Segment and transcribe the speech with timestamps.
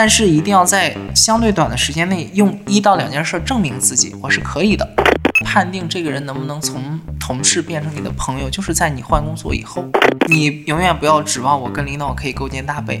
[0.00, 4.88] 但是一定要在相对短的时间内用一到两件事证明自己，我是可以的。
[5.44, 9.84] 判定这个人能不能从同事变成你的朋友，就是在你换工作以后。
[10.28, 13.00] 你永远不要指望我跟领导可以勾肩搭背，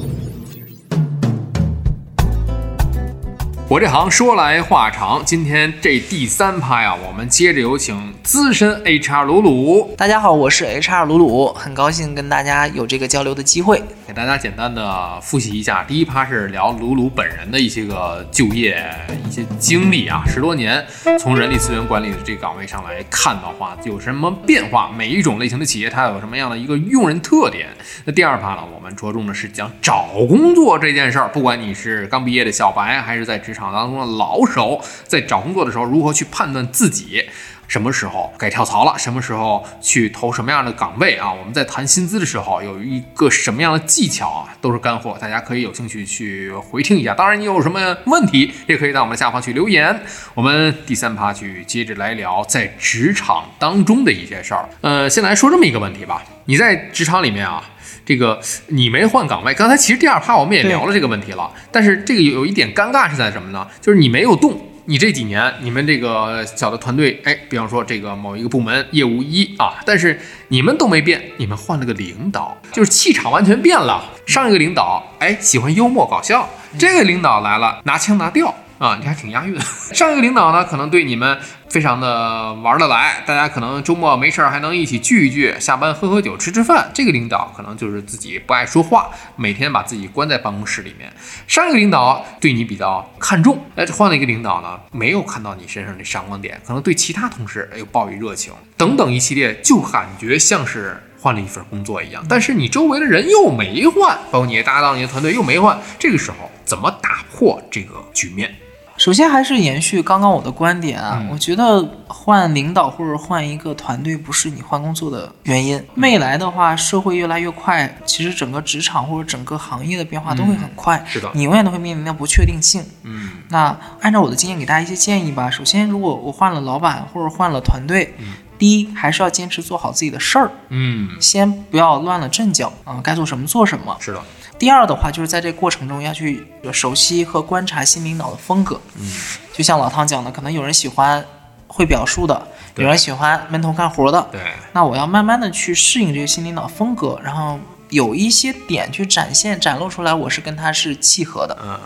[3.71, 9.95] 我这行说来话长，今天这第三趴呀，我们接着有请资深 HR 鲁鲁。
[9.97, 13.81] 大家好，我是 HR 鲁鲁，很高兴跟大家有这个交流的机会。
[14.05, 18.85] 给大家简单的复习一下，第一趴是聊鲁鲁本人的一些个就业
[19.25, 20.85] 一些经历啊，十多年
[21.17, 24.91] 从人力资源管理的这个岗位上来看的话，有什么变化？
[24.93, 27.69] 每一种类型的企业它有什么样的一个用人特点？
[28.03, 33.60] 那第二趴呢，我们着重的是讲找工作这件事儿，不管你是刚毕业的小白，还是在职场。
[33.61, 37.23] 场当中的老手在找工作的时候，如何去判断自己
[37.67, 41.31] 什么时候该跳槽了，什么时候去投什么样的岗位啊？
[41.31, 44.49] 我们在谈薪资的时候有一个什么样的技巧啊？
[44.59, 47.13] 都是干货，大家可以有兴趣去回听一下。
[47.13, 49.97] 当然，你有什么问题也可以在我们下方去留言。
[50.33, 54.67] 我们第三趴去接着来聊在职场当中的一些事儿。
[54.81, 57.63] 呃，先来说这么一个问题吧，你在职场里面啊。
[58.05, 63.67] 这个你没换岗位，刚才其实第二趴我们也聊了这个问题了，但是这个有一点尴尬是在什么呢？
[63.79, 74.03] 就是你没有动，你这几年你们这个小的团队，哎，比方说这个某一个部门业务一啊，但是你们都没变，你们换了个领导，就是气场完全变了。
[74.25, 78.53] 上一个领导哎喜欢幽默搞笑，这个领导来了拿腔拿调。
[78.81, 79.55] 啊，你还挺押韵。
[79.93, 86.89] 上一个领导呢，可能对你们非常的玩得来，大家可能周末没事儿还能一起聚一聚，下班喝喝酒吃吃饭。
[86.91, 91.13] 这个领导可能就是自己不爱说话，每天把自己关在办公室里面。
[91.45, 102.25] 上一个领导对你比较看重，哎，换了一个领导呢，没有看到你身上的闪光点，可能对其他同事又抱以热情，等等一系列，就感觉像是换了一份工作一样。
[102.27, 108.55] 但是你周围的人又没换，包括你的搭档、你的团队又没换，这个时候怎么打破这个局面？
[109.01, 115.83] 首先还是延续刚刚我的观点啊，我觉得换领导或者换一个团队不是你换工作的原因。
[115.95, 122.85] 未来的话，社会越来越快，其实整个职场或者整个行业的变化都会很快，是的，你永远都会面临到不确定性。
[123.01, 125.49] 嗯，那按照我的经验给大家一些建议吧。
[125.49, 128.13] 首先，如果我换了老板或者换了团队，
[128.59, 133.97] 第一还是要坚持做好自己的事儿，嗯，先不要乱了阵脚啊，该做什么做什么。
[133.99, 134.21] 是的。
[134.61, 138.79] 第二的话，就是在这个过程中要去熟悉和观察新领导的风格。
[138.95, 139.11] 嗯，
[139.51, 141.25] 就像老汤讲的，可能有人喜欢
[141.65, 144.27] 会表述的，有人喜欢闷头干活的。
[144.31, 144.39] 对，
[144.73, 151.57] 那我要慢慢的去适应这个新领导风格，然后有一些点去展现、展露出来，我是跟他是契合的。
[151.63, 151.79] 嗯，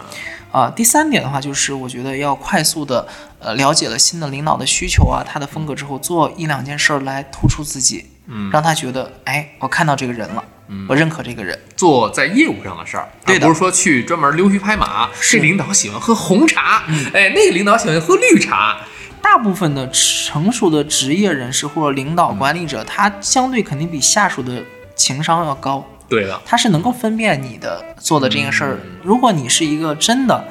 [0.52, 3.08] 啊，第三点的话，就是我觉得要快速的
[3.40, 10.44] 呃了解了新的领导的需求啊，他的风格之后，做一两件事儿来突出自己，嗯，让他觉得，哎，我看到这个人了。
[10.88, 15.10] 我认可这个人做在业务上的事儿，对不是说去专门溜须拍马。
[15.14, 16.84] 是领导喜欢喝红茶，
[17.14, 18.78] 哎，那个领导喜欢喝绿茶。
[19.22, 24.64] 大部分的成熟的职业人士或者领导管理者，他相对肯定比下属的
[24.96, 25.84] 情商要高。
[26.08, 28.80] 对的，他是能够分辨你的做的这件事儿。
[29.04, 30.48] 如果你是一个真的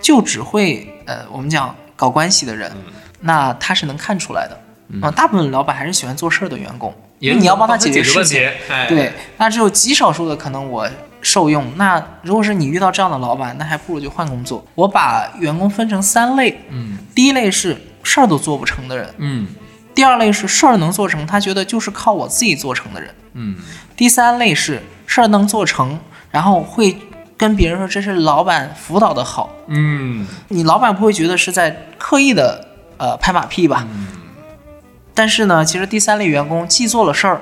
[0.00, 2.72] 就只会呃我们讲搞关系的人，
[3.20, 4.60] 那他是能看出来的。
[5.00, 6.92] 啊，大部分老板还是喜欢做事儿的员工。
[7.18, 8.50] 因为你要帮他解决事情，
[8.88, 10.88] 对，那只有极少数的可能我
[11.22, 11.64] 受用。
[11.76, 14.64] 那如果是你遇到这样的老板，那还不如就换工作。
[14.74, 19.46] 我把员工分成三类，嗯，第一类是事儿都做不成的人，嗯，
[19.94, 23.56] 第二类是事儿能做成，他觉得就是靠我自己做成的人，嗯，
[23.96, 25.98] 第三类是事儿能做成，
[26.30, 26.96] 然后会
[27.36, 33.86] 跟别人说这是老板辅导的好，嗯，你老板不会觉得是在刻意的呃拍马屁吧？
[35.16, 37.40] 但是呢，其实第三类员工既做了事儿，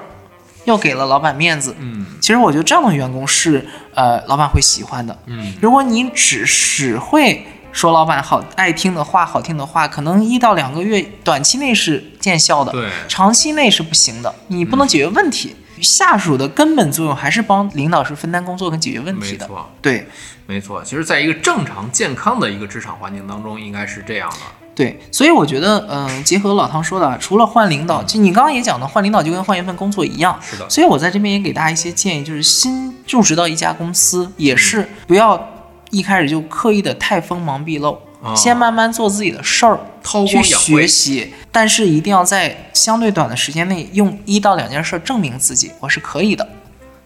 [0.65, 1.75] 又给了老板面子。
[1.79, 5.19] 嗯，其实我觉得这样的员工是呃老板会喜欢的。
[5.27, 14.33] 嗯，如果你只只会说老板好爱听的话、好听的话，可能一到两个月短期内是见效的，对，长期内是不行的。
[14.47, 19.49] 你不能解决问题，下属的根本作用还是帮领导是分担工作跟解决问题的。
[19.49, 20.07] 没错，对，
[20.47, 20.85] 没错。
[20.85, 24.37] 其实，在一个正常健康的一个职场环境当中，应该是这样的。
[24.75, 30.37] 对，所以我觉得，嗯，结合老汤说的，除了换领导，就你刚刚也讲的，换领导就跟换一份工作一样。
[30.43, 30.69] 是的。
[30.69, 35.49] 所以我在这边也给大家一些建议，就是新入职到一家公司，也是不要
[35.91, 46.47] 一开始就刻意的太锋芒毕露，啊先慢慢做自己的事儿，韬去光养晦学习，但是一定要在相对短的时间内用一到两件事儿证明自己，我是可以的。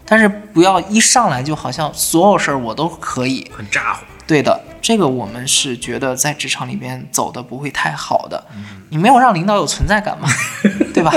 [0.06, 3.46] 但是不要一上来就好像所有事儿我都可以。
[3.54, 4.00] 很咋呼。
[4.28, 8.46] 对的，这个我们是觉得在职场里边走的不会太好的。
[8.54, 8.82] 嗯。
[8.90, 10.28] 你没有让领导有存在感嘛，
[10.94, 11.12] 对吧？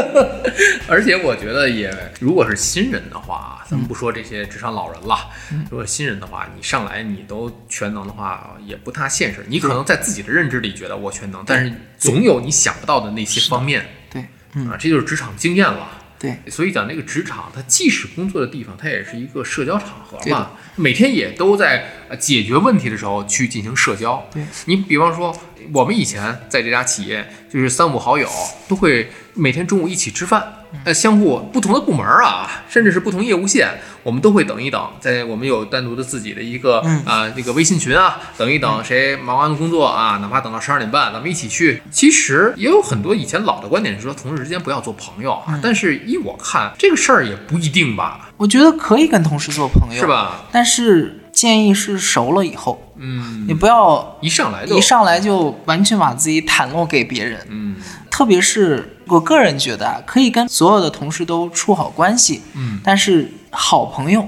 [0.88, 5.30] 而且我觉得也，如果是新人的话，咱们不说这些职场老人了，
[5.70, 9.46] 如果新人的话，你上来你都全能的话，也不太现实。
[9.48, 13.86] 你可能在自己的认知里觉得我全能，但是总有你想不到的那些方面。
[14.10, 14.26] 对，
[14.56, 16.00] 嗯，啊，这就是职场经验了。
[16.20, 20.52] 对，所以讲这个职场，它既是工作的地方，它也是一个社交场合嘛。
[20.76, 24.26] 每天也都在呃解决问题的时候去进行社交。
[24.34, 25.36] 对，你比方说，
[25.74, 28.28] 我们以前在这家企业，就是三五好友
[28.68, 30.44] 都会每天中午一起吃饭，
[30.74, 41.82] 嗯呃，相互不同的部门啊，甚至是不同业务线，我们都会等一等，在我们有单独的自己的一个嗯啊、这个微信群啊，等一等谁忙完工作啊，哪怕等到十二点半，咱们一起去。
[41.92, 50.08] 其实也有很多以前老的观点是说，同事之间不要做朋友嗯啊，但是依我看，这个事儿也不一定吧，我觉得可以跟同事做朋友，是？
[50.08, 50.46] 吧？
[50.52, 57.40] 但是建议是熟了以后，嗯，你不要一上来就一上来就完全把自己袒露给别人。
[57.50, 57.76] 嗯。
[58.12, 62.80] 特别是我个人觉得啊，可以跟所有的同事都处好关系，嗯。
[62.84, 64.24] 但是好朋友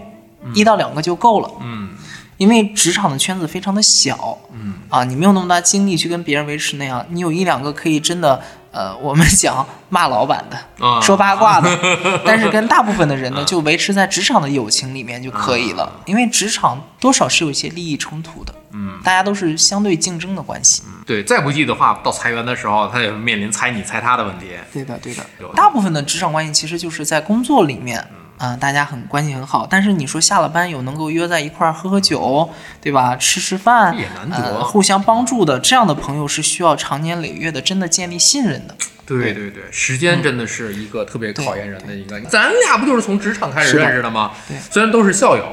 [0.56, 1.90] 一到两个就够了，嗯。
[2.38, 4.74] 因为职场的圈子非常的小，嗯。
[4.90, 8.42] 啊，你没有那么大精力去跟别人维持那样，你有一两个可以真的，
[8.74, 11.70] 呃，我们 讲骂老板的，啊，说八卦的，
[12.26, 19.00] 但是跟大部分的人呢，就维持在职场的友情里面就可以了，因为职场多少是有一些利益冲突的，嗯。
[19.04, 20.82] 大家都是相对竞争的关系。
[21.06, 24.48] 对，再不济的话，到裁员的时候，他也面临裁你裁他的问题。
[24.72, 25.24] 对的，对的。
[25.56, 28.04] 大部分的职场关系其实就是在工作里面，
[28.44, 29.66] 啊、大家很关系很好。
[29.66, 32.50] 但是你说下了班有能够约在一块儿喝喝酒，
[32.82, 33.16] 对吧？
[33.16, 38.76] 吃吃饭，也难得呃，互相帮助的这样的朋友是需要长年累月的，真的建立信任的。
[39.06, 42.20] 对对对，时间真的是一个特别考验人的一个。
[42.22, 44.32] 咱俩不就是从职场开始认识的吗？
[44.50, 45.46] 对虽然都是校友，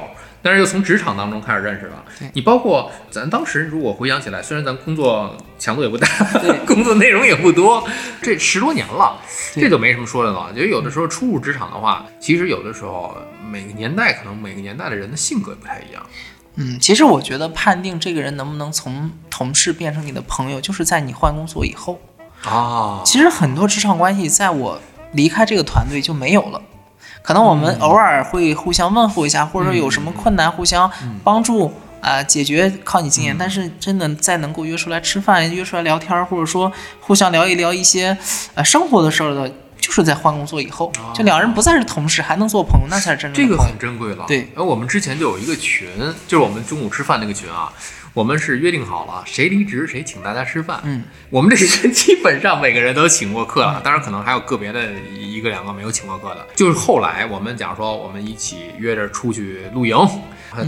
[0.42, 2.04] 但是又从职场当中开始认识了。
[2.32, 6.06] 你包括咱当时如果回想起来，虽然咱工作强度也不大
[6.40, 7.86] 对， 工作内容也不多，
[8.22, 9.20] 这十多年了，
[9.54, 10.52] 这就没什么说的了。
[10.54, 13.16] 就有的时候初入职场的话，其实有的时候
[13.50, 16.02] 每个年代可能每个年代的人的性格也不太一样。
[16.56, 22.00] 嗯，其实我觉得判定这个人能不能从同事变成你的朋友，就是在你换工作以后。
[22.44, 24.80] 啊，其实很多职场关系，在我
[25.12, 26.60] 离开这个团队就没有了。
[27.22, 30.90] 可能我们偶尔会互相问候一下，或者说有什么困难互相
[31.22, 33.36] 帮助啊、解决，靠你经验。
[33.36, 38.16] 但是真的再能够约出来吃饭、约出来聊天儿，或者说互相聊一聊一些
[38.54, 43.62] 呃生活的事儿的，就是在换工作以后，就两人不再是同事，还能做朋友，那才是真正这个。
[43.62, 44.24] 很珍贵了。
[44.26, 45.88] 对，而我们之前就有一个群，
[46.26, 47.70] 就是我们中午吃饭那个群啊，
[48.12, 50.80] 我们是约定好了，谁离职谁请大家吃饭。
[50.84, 56.46] 嗯，我们这个群基本上每个人都请过客了，当然可能还有个别的一个两个没有请过客的。
[56.56, 59.96] 就是后来我们假如说我们一起约着出去露营，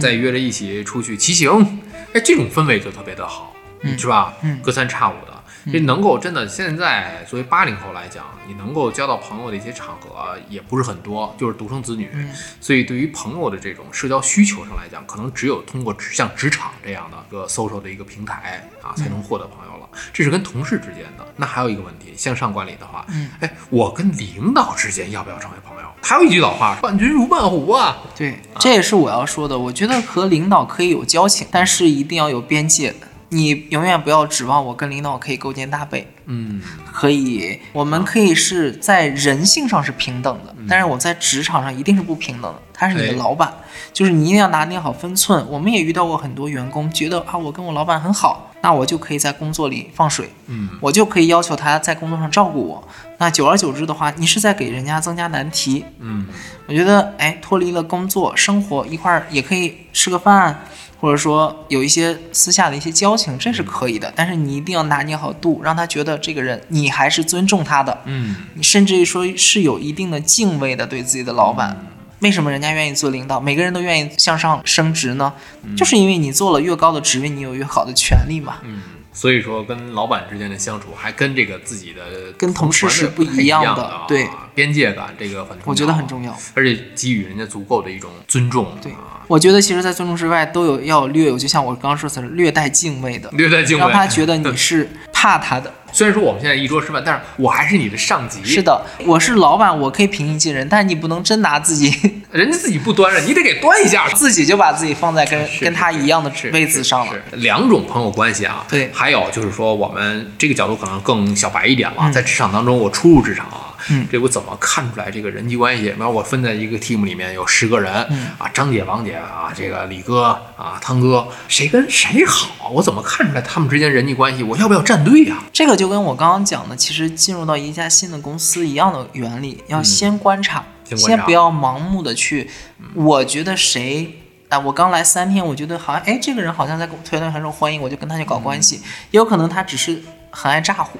[0.01, 1.81] 再约着一起出去骑行，
[2.13, 4.33] 哎，这种氛围就特别的好，嗯是吧？
[4.43, 5.32] 嗯隔三差五的。
[5.71, 12.31] 这能够真的，现在作为八零后来讲，你能够交到朋友的一些场合也不是很多，就是独生子女，嗯
[12.61, 19.89] 所以对于朋友的这种社交需求上来讲，可能只有通过职像职场这样的一个 social 的一个平台啊，才能获得朋友了。
[20.13, 21.27] 这是跟同事之间的。
[21.37, 25.89] 那还有一个问题，向上管理的话，嗯，哎，我跟领导之间要不要成为朋友？
[26.03, 27.99] 还有一句老话，伴君如伴虎啊。
[28.17, 29.59] 对，这也是我要说的。
[29.59, 32.95] 我觉得和领导可以有交情，但是一定要有边界。
[33.33, 36.07] 你永远不要指望我跟领导可以勾肩搭背。
[36.27, 36.63] 嗯，
[36.93, 42.63] 可以，我们可以是在人性上是平等的，但是我在职场上一定是不平等的。
[42.73, 43.53] 他是你的哎老板，
[43.93, 45.45] 就是你一定要拿捏好分寸。
[45.49, 52.87] 我们也遇到过很多员工觉得啊，我跟我老板很好，那我就可以在工作里放水，嗯，我就可以要求他在工作上照顾我。
[53.19, 55.85] 那久而久之的话，你是在给人家增加难题。
[55.99, 56.27] 嗯，
[56.67, 60.65] 我觉得，哎，脱离了工作生活一块儿也可以吃个饭，
[61.03, 64.13] 或者说有一些私下的一些交情，这是可以的。
[64.15, 71.77] 但是你一定要拿捏好度，让他觉得这个人你还是尊重他的，嗯，你甚至于说是有一定的敬畏的对自己的老板。
[72.21, 73.41] 为什么人家愿意做领导？
[73.41, 75.33] 每个人都愿意向上升职呢？
[75.77, 78.59] 就是因为你做了越高的职位，你有越好的权利嘛。
[78.63, 78.81] 嗯，
[79.13, 86.37] 所以说跟老板之间的相处，还跟这个自己的跟同事是不不一样的对，边界感这个很重要，我觉得很重要。
[86.55, 93.29] 而且给予人家足够的一种尊重，对啊，我觉得其实，在尊重之外，都有要略有，就像我刚刚说的，略带敬畏的。
[93.33, 94.89] 略带敬畏，让他觉得你是
[95.23, 95.73] 怕他的。
[95.93, 98.43] 虽然说我们现在一桌吃饭，但是我还是你的上级。
[98.43, 101.95] 是的，我是老板，我可以平易近人，但是你不能真拿自己，
[102.33, 104.09] 人家自己不端着，你得给端一下。
[104.09, 107.13] 自己就把自己放在跟跟他一样的位置上了。
[107.13, 108.65] 是两种朋友关系啊。
[108.69, 115.91] 对还有就是说，我们这个角度可能更小白一点了，嗯在职场当中，我初入职场啊，嗯这我怎么看出来这个人际关系？
[115.91, 122.69] 比方我分在一个 team 里面有十个人，嗯啊，张姐、王姐啊，这个李哥啊，汤哥，谁跟谁好？
[122.71, 124.43] 我怎么看出来他们之间人际关系？
[124.43, 132.51] 我要不要站队呀、这个就跟我刚刚讲的，其实进入到一家新的公司一样的原理，要先观察，嗯先观察不要盲目的去。
[132.95, 138.77] 我觉得谁啊，我刚来三天，我觉得好像哎，这个人好像在团队很受欢迎，我就跟他去搞关系。
[139.11, 140.99] 也有可能他只是很爱咋呼。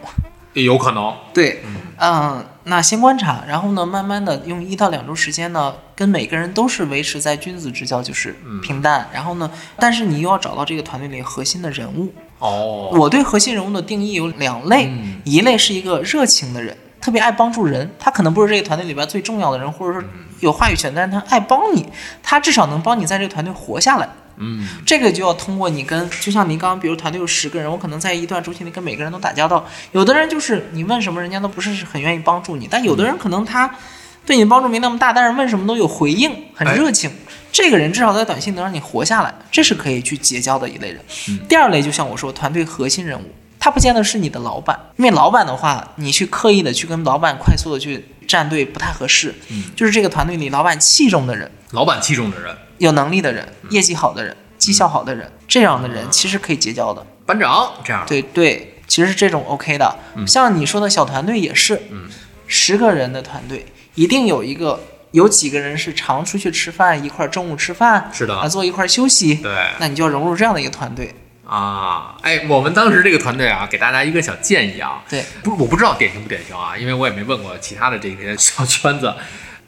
[0.55, 1.15] 有可能。
[1.33, 1.63] 对，
[1.99, 9.09] 嗯，那先观察，然后呢，慢慢的用一到两周时间呢，跟每个人都是维持在君子之交，就是平淡。
[9.13, 12.13] 然后呢，但是你又要找到这个团队里核心的人物。
[12.39, 20.09] 哦，我对核心人物的定义有两类，嗯一类是一个热情的人，特别爱帮助人，他可能不是这个团队里边最重要的人，或者说
[20.41, 21.89] 有话语权，但是他爱帮你，
[22.23, 24.09] 他至少能帮你在这个团队活下来。
[24.37, 29.67] 嗯，这个就要通过你跟，就像您刚刚，比如团队有十个人，我可能在一段周期内跟每个人都打交道。
[29.93, 33.73] 有的人就是你问什么，人家都不是很愿意帮助你，但有的人可能他
[34.25, 37.11] 对你的帮助没那么大，但是问什么都有回应，很热情。
[37.51, 41.01] 这个人至少在短信能让你活下来，这是可以去结交的一类人。
[41.49, 43.25] 第二类就像我说，团队核心人物，
[43.61, 49.35] 他不见得是你的老板，因为老板的话，你去刻意的去跟老板快速的去站队不太合适。
[49.51, 57.07] 嗯就是这个团队里老板器重的人，老板器重的人，有能力的人，业绩好的人，绩效好的人，这样的人其实可以结交的。
[57.25, 58.05] 班长这样。
[58.09, 59.97] 对对，其实是这种 OK 的。
[60.27, 62.09] 像你说的小团队也是，嗯
[62.49, 69.37] 十个人的团队，一定有一个有几个人是常出去吃饭，一块儿中午吃饭，是的啊，坐一块儿休息。
[69.37, 71.15] 对那你就要融入这样的一个团队。
[71.47, 79.15] 啊，哎，我们当时这个团队啊，给大家一个小建议啊，对，不是我不知道典型不典型啊，因为我也没问过其他的这些小圈子，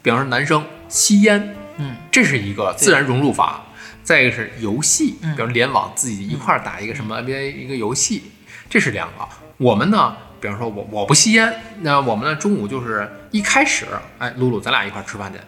[0.01, 3.61] 比方说男生吸烟，嗯，这是一个自然融入法。
[4.03, 8.31] 再一个是游戏，嗯比如联网自己一块儿打一个什么 NBA 一个游戏，
[8.69, 9.27] 这是两个。
[9.57, 11.51] 我们呢，比方说我我不吸烟，
[11.81, 13.87] 那我们呢中午就是一开始，
[14.19, 15.39] 哎，露露咱俩一块儿吃饭去，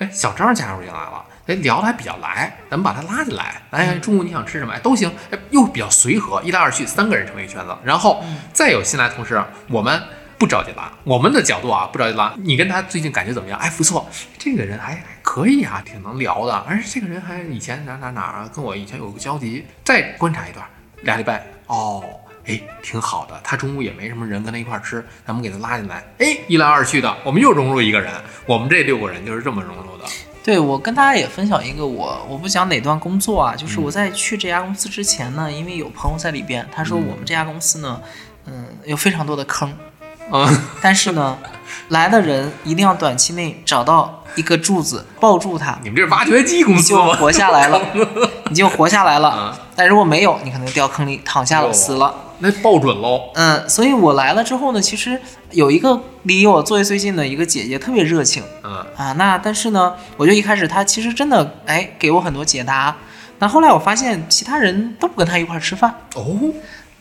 [0.00, 1.24] 哎，小张加入进来了。
[1.46, 3.62] 哎，聊得还比较来，咱们把他拉进来。
[3.70, 4.72] 哎，中午你想吃什么？
[4.72, 5.08] 哎，都行。
[5.30, 7.76] 哎，又比较随和，一来二去，三个人成为一圈子。
[7.84, 10.02] 然后再有新来同事，我们
[10.40, 12.34] 不着急拉，我们的角度啊，不着急拉。
[12.38, 13.58] 你跟他最近感觉怎么样？
[13.58, 16.54] 哎，不错，这个人还还可以啊，挺能聊的。
[16.66, 19.66] 而且这个人还以前哪哪哪儿啊，跟我以前有个交集。
[19.84, 20.66] 再观察一段，
[21.02, 22.02] 俩礼拜，哦。
[22.46, 26.02] 哎，挺好的，他中午也没什么人跟他一块儿吃，咱们给他拉进来。
[26.18, 28.10] 哎，一来二去的，我们又融入一个人。
[28.46, 30.04] 我们这六个人就是这么融入的。
[30.42, 38.00] 对我跟大家也分享一个我我不讲哪段工作啊，嗯就是我在去这家公司之前呢，因为有朋友在里边，他说我们这家公司呢，
[38.46, 39.72] 嗯，有非常多的坑，
[40.32, 41.36] 嗯，但是呢，
[41.88, 46.96] 来的人一定要短期内找到一个柱子抱住它，你们这是挖掘机公你就？
[47.14, 47.80] 活下来了，
[48.50, 49.66] 你就活下来了嗯。
[49.76, 52.14] 但如果没有，你可能掉坑里躺下了，死了。
[52.42, 53.30] 那抱准喽！
[53.34, 55.20] 嗯，所以我来了之后呢，其实
[55.50, 62.96] 有一个离我座位最近的一个姐姐特别热情嗯啊，那但是呢，我就一开始她其实真的哎给我很多解答，
[63.40, 66.24] 那后来我发现其他人都不跟她一块儿吃饭，哦，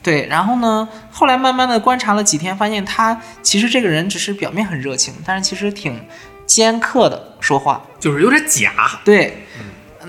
[0.01, 6.01] 对，然后呢，后来慢慢的观察了几天，发现他其实这个人只是表面很热情，但是其实挺
[6.45, 8.71] 尖刻的说话，就是有点假。
[9.03, 9.45] 对，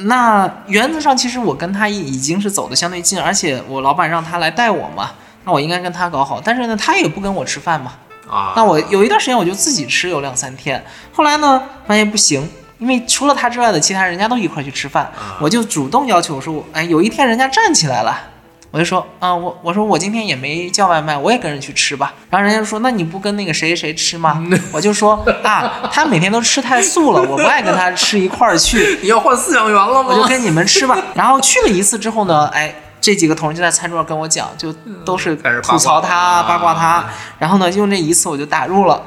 [0.04, 5.10] 那原则上其实我跟他已已经是走的相对近，而且我老板让他来带我嘛，
[5.44, 6.40] 那我应该跟他搞好。
[6.42, 7.94] 但是呢，他也不跟我吃饭嘛，
[8.28, 10.82] 啊，那我有一段时间我就自己吃，有两三天。
[11.12, 18.16] 后来呢，发现不行，因为除了他之外的其他人家都一块去吃饭，啊我就主动要求说，我哎，有一天人家站起来了。
[18.72, 22.14] 我就说，啊、我我说我今天也没叫外卖，我也跟着去吃吧。
[22.30, 24.40] 然后人家就说，那你不跟那个谁谁谁吃吗？
[24.72, 28.98] 我就说啊，他每天都吃太素了， 我不爱跟他吃一块儿去。
[29.02, 30.10] 你要换饲养员了吗？
[30.10, 30.96] 我就跟你们吃吧。
[31.14, 34.72] 然后去了一次之后呢，哎，这几个同事就在餐桌上跟我讲，就
[35.04, 37.04] 都是吐槽他、啊八卦他。
[37.40, 39.02] 然后呢，用这一次我就打入了。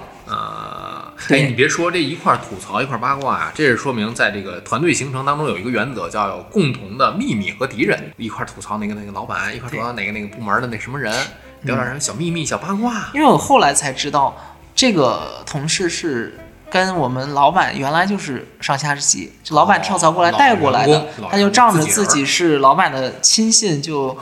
[1.15, 8.11] 啊，哎，你别说这一块儿吐槽一块儿八卦啊，这是说明在这个团队形成当中有一个原则，叫有共同的秘密和敌人。
[8.17, 11.13] 一块儿吐槽哪个哪个老板，一块儿吐槽哪个哪个部门的那什么人，
[11.61, 13.09] 聊点什么小秘密、小八卦。
[13.13, 14.35] 因为我后来才知道，
[14.75, 16.39] 这个同事是
[16.69, 24.17] 跟我们老板原来就是上下级，就老板跳槽过来哦带过来的他就仗着自己是老板的亲信，就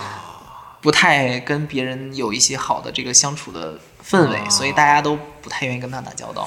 [0.81, 6.45] 不太跟别人有一些好的这个相处的氛围，哦所以大家都不太愿意跟他打交道。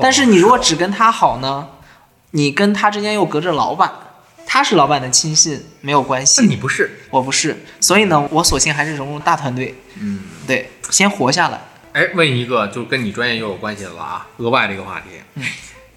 [0.00, 1.68] 但是你如果只跟他好呢，
[2.32, 3.90] 你跟他之间又隔着老板，
[4.46, 7.00] 他是老板的亲信没有关那系，你不是？
[7.10, 11.60] 我不是，所以呢，我索性还是融入大团队，嗯，对，先活下来。
[11.92, 15.06] 哎，问一个就跟你专业又有关系的了啊，额外的一个话题。
[15.34, 15.44] 嗯，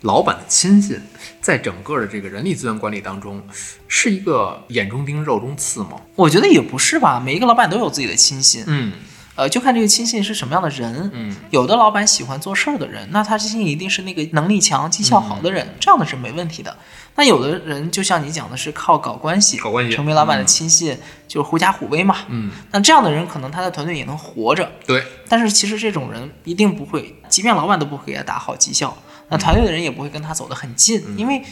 [0.01, 1.01] 老板的亲信
[1.41, 3.41] 在整个的这个人力资源管理当中，
[3.87, 5.93] 是一个眼中钉、肉中刺吗？
[6.15, 8.93] 我觉得也不是吧，每一个老板都有自己的亲信，嗯
[9.37, 11.09] 呃，就看这个亲信是什么样的人。
[11.13, 16.75] 嗯有的老板喜欢做事儿的人，那他亲信一定是那个能力强、绩效好的人，这样的是没问题的。
[17.15, 22.17] 那有的人就像你讲的是靠搞关系，搞关系成为老板的亲信，就是狐假虎威嘛。
[22.29, 28.97] 嗯，那这样的人可能他的团队也能活着，对，但是其实这种人一定不会，即便老板都不会给他打好绩效，
[29.29, 31.43] 那团队的人也不会跟他走得很近，因为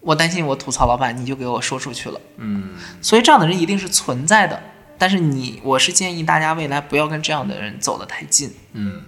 [0.00, 2.20] 我担心我吐槽老板，你就给我说出去了。
[2.38, 2.70] 嗯
[3.02, 4.60] 所以这样的人一定是存在的。
[5.00, 8.54] 但是你，我是建议大家未来不要跟这样的人走得太近。
[8.74, 9.00] 嗯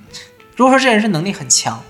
[0.56, 1.82] 如果说这人是能力很强，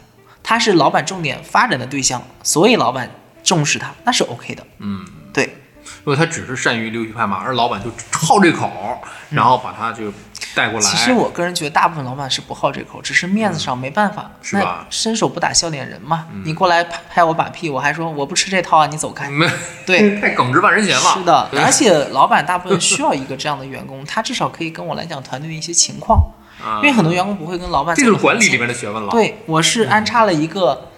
[0.43, 3.09] 他是老板重点发展的对象，所以老板
[3.45, 4.67] 重视他，那是 OK 的。
[4.79, 5.07] 嗯。
[5.33, 5.57] 对，
[6.03, 10.13] 如果他只是善于溜须拍马，而老板就好这口，然后把他就
[10.55, 10.87] 带过来。
[10.87, 14.31] 嗯其实我个人觉得大部分老板是不好这口，只是面子上没办法。
[14.43, 19.29] 是吧那伸手不打笑脸人嘛，你过来拍拍我把屁，我还说我不吃这套啊，你走开。
[19.29, 19.51] 嗯
[19.87, 21.15] 对，太耿直万人嫌了。
[21.15, 26.19] 是的，而且老板大部分需要一个这样的员工，他至少可以跟我来讲团队的一些情况，
[26.63, 30.91] 啊因为很多员工不会跟老板这就是管理里面的学问了。，对，我是安插了一个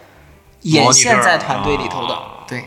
[0.62, 2.64] 眼线在团队里头的啊，对，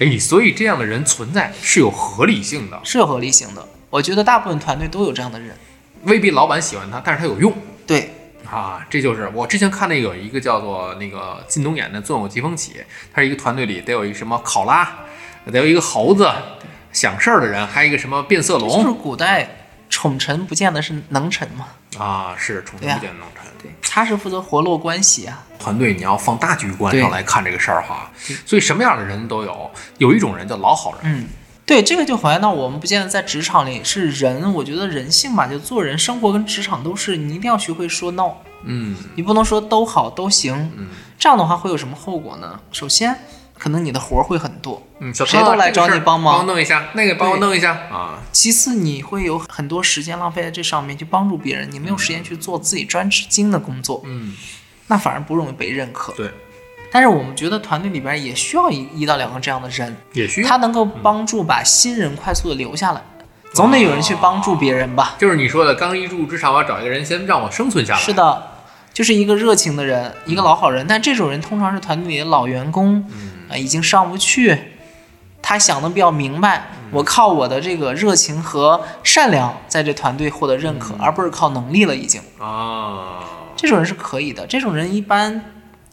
[0.00, 3.66] 哎，所以这样的人存在是有合理性的，是有合理性的。
[3.90, 5.56] 我觉得大部分团队都有这样的人，
[6.04, 7.52] 未必老板喜欢他，但是他有用
[7.86, 8.10] 对，
[8.50, 8.84] 啊。
[8.88, 12.72] 这就是我之前看那个有一个叫做那个靳东演的《纵有疾风起》，
[13.12, 14.88] 他是一个团队里得有一个什么考拉，
[15.50, 16.30] 得有一个猴子，
[16.92, 19.48] 想事儿的人，还有一个什么变色龙就是古代
[19.88, 21.68] 宠臣不见得是能臣嘛，
[21.98, 23.44] 啊，是宠臣不见能臣。
[23.62, 28.10] 对，他是负责活络关系啊，团队你要放大局观上来看这个事儿哈，
[28.44, 31.26] 所以什么样的人都有，有一种人叫老好人，嗯。
[31.66, 38.32] 对，这个就还原到我们不见得在职场里是人，我觉得人性吧，就做人、生活跟职场都是，你一定要学会说 no，
[38.64, 38.94] 嗯。
[39.14, 40.88] 你不能说都好都行，嗯。
[41.18, 42.60] 这样的话会有什么后果呢？
[42.70, 43.16] 首先，
[43.56, 47.72] 可能你的活儿会很多，嗯，小谁都来找你帮忙帮我弄一下，那个帮我弄一下。
[47.90, 54.34] 啊，其次，你会有很多时间浪费在这上面去帮助别人，你没有时间去做自己专职精的工作，嗯，
[54.88, 56.12] 那反而不容易被认可。
[56.12, 56.30] 对，
[56.94, 63.02] 但是我们觉得团队里边也需要一一到两个这样的人，也需要他能够帮助把新人快速的留下来，
[63.52, 65.16] 总得有人去帮助别人吧？
[65.18, 67.98] 就是你说的，刚一入职场，我要找一个人先让我生存下来。
[67.98, 68.40] 是，的，
[68.92, 70.86] 就是一个热情的人，一个老好人。
[70.86, 74.56] 但这种人通常是团队里的老员工，嗯啊、已经上不去。
[75.42, 81.96] 他想的比较明白，嗯我靠我的这个热情和善良在这团队获得认嗯可，而不是靠能力了。
[81.96, 83.18] 已经，啊，
[83.56, 84.46] 这种人是可以的。
[84.46, 85.44] 这种人一般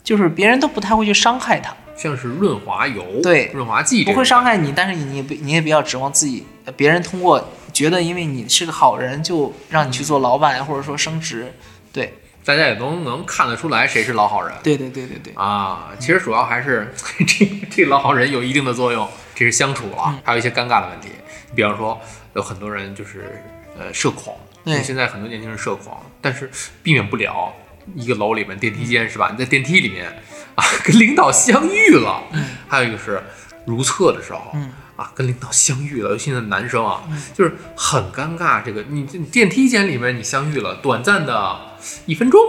[0.03, 3.51] 就是别人都不太会去伤害他，像是润滑油，对。
[3.53, 11.53] 润滑剂，不会伤害你，但是你也不你也不要指望自己，呃别人通过觉得因为你是个好人就让你去做老板或者说升职。
[11.93, 14.53] 对，大家也都能看得出来谁是老好人。
[14.63, 16.93] 对对对对对，啊，其实主要还是
[17.27, 20.19] 这这老好人有一定的作用，这是相处了，嗯。
[20.23, 21.09] 还有一些尴尬的问题，
[21.55, 21.99] 比方说
[22.33, 23.39] 有很多人就是
[23.77, 24.81] 呃社恐，对。
[24.81, 26.49] 现在很多年轻人社恐，但是
[26.81, 27.53] 避免不了
[27.95, 29.29] 一个楼里面电梯间是吧？
[29.31, 30.21] 你在电梯里面
[30.55, 32.21] 啊 跟领导相遇了，
[32.67, 33.21] 还有一个是
[33.65, 37.01] 如厕的时候，嗯啊跟领导相遇了，尤其是男生啊，
[37.33, 38.61] 就是很尴尬。
[38.63, 41.59] 这个你你电梯间里面你相遇了，短暂的
[42.05, 42.39] 一分钟。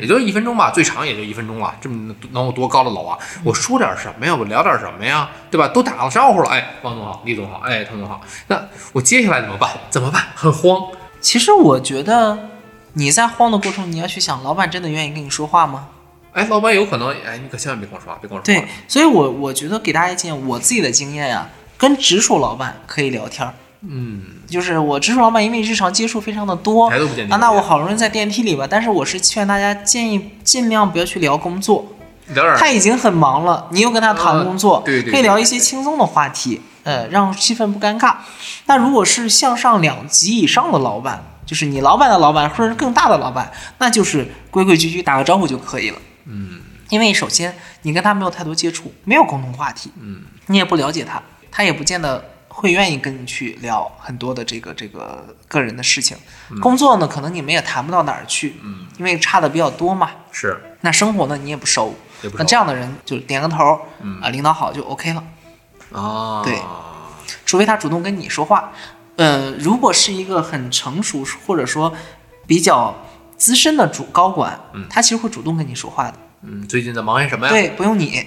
[0.00, 1.72] 也就一分钟吧，最长也就一分钟了。
[1.80, 3.16] 这么能有多高的楼啊？
[3.44, 4.34] 我说点什么呀？
[4.34, 5.30] 我聊点什么呀？
[5.52, 5.68] 对吧？
[5.68, 8.20] 都打了招呼了，哎，王总好，李总好，哎，唐总好。
[8.48, 8.60] 那
[8.92, 9.70] 我接下来怎么办？
[9.90, 10.20] 怎么办？
[10.34, 10.82] 很慌。
[11.20, 12.36] 其实我觉得
[12.94, 15.88] 你在慌的过程，你要去想，老板真的愿意跟你说话吗？
[16.32, 18.60] 哎，老板有可能，哎，你可千万别跟我说话，别跟我说话。
[18.60, 23.54] 对，所以我我觉得给大家建议，我自己的经验呀，跟直属老板可以聊天儿。
[23.86, 31.86] 嗯，就是我直属老板，因为日常接触非常的多，啊，那我好容易在电梯里吧，但是我是劝大家建议尽量不要去聊工作，
[32.28, 38.16] 聊点他已经很忙了，你又跟他谈工作，啊对对对可以聊一些轻松的话题，呃，让气氛不尴尬。
[38.66, 45.98] 那如果是向上两级以上的老板，就是你老板的老板或者是更大的老板，那就是规规矩矩打个招呼就可以了。
[46.26, 56.16] 嗯因为首先你跟他没有太多接触，没有共同话题，嗯你也不了解他，他也不见得会愿意跟你去聊很多的这个这个个人的事情。
[56.60, 60.10] 工作呢，可能你们也谈不到哪儿去，嗯，因为差的比较多嘛。
[60.30, 65.24] 是，那生活呢，你也不熟，也不熟那这样的人就点个头，嗯啊，领导好就 OK 了，
[65.90, 66.60] 哦，对
[67.46, 68.70] 除非他主动跟你说话。
[69.16, 71.94] 呃，如果是一个很成熟或者说
[72.46, 72.94] 比较
[73.36, 76.14] 资深的主高管，嗯他其实会主动跟你说话的。
[76.42, 78.26] 嗯，最近在忙些什么呀？，对，不用你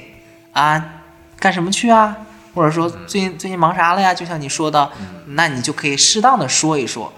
[0.54, 1.02] 啊，
[1.40, 2.16] 干什么去啊？
[2.56, 4.14] 或者说最近最近忙啥了呀？
[4.14, 4.92] 就像你说的，
[5.28, 7.14] 那你就可以适当的说一说。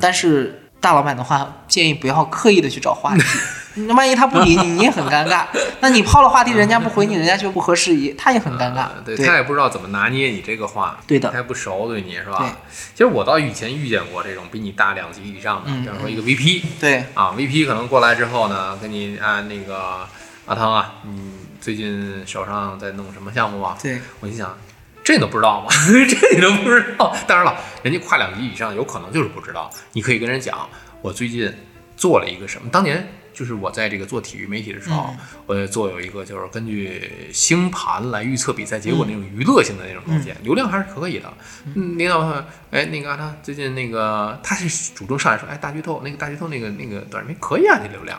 [0.00, 3.22] 但是大老板的话，建议不要刻意的去找话题。
[3.74, 5.44] 那万一他不理你，你也很尴尬。
[5.80, 8.86] 那你抛了话题，人家不回你，人家就不合时宜，他也很尴尬。
[9.04, 12.38] 对他也不知道怎么拿捏你这个话，对的他也不熟，对你是吧？
[12.38, 12.48] 对
[12.94, 20.06] 其实我倒以前遇见过这种比你大两级以上的，比方说一个 VP 对，啊，VP 可能过来之后呢，跟你啊那个
[20.46, 23.76] 阿汤啊，你最近手上在弄什么项目啊？
[23.82, 24.56] 对，我心想，
[25.02, 25.66] 这你都不知道吗？
[26.08, 27.14] 这你都不知道？
[27.26, 29.70] 当然了，人家跨两级以上，有可能就是不知道。
[29.92, 30.68] 你可以跟人讲，
[31.02, 31.52] 我最近
[31.96, 32.68] 做了一个什么。
[32.70, 41.30] 当年就是我在这个做体育媒体的时候，嗯我做有一个就是根据星盘来预测比赛结果那种娱乐性的那种东西，流量还是可以的。
[41.74, 48.18] 嗯，领导问，哎，那个阿汤最近那个他是主动上来说，哎，大剧透那个大剧透那个那个短视频可以啊，这流量。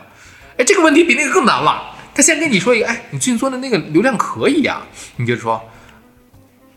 [0.58, 1.94] 哎，这个问题比那个更难了。
[2.14, 4.80] 他先跟你说一个，哎，你最近做的那个流量可以呀、
[5.16, 5.62] 你就说，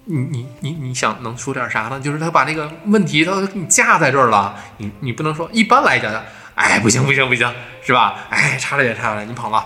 [0.04, 2.00] 你你你你想能说点啥呢？
[2.00, 6.12] 就是他把那个问题他给你架在这儿了，你你不能说一般来讲，
[6.60, 7.50] 哎，不行不行不行，
[7.82, 8.28] 是吧？
[8.30, 9.66] 哎，差了点差了点，你捧了。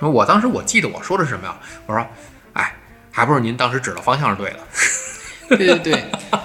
[0.00, 1.54] 我当时我记得我说的是什么呀？
[1.84, 2.04] 我说，
[2.54, 2.72] 哎，
[3.10, 4.58] 还不是您当时指的方向是对的。
[5.56, 6.04] 对对对，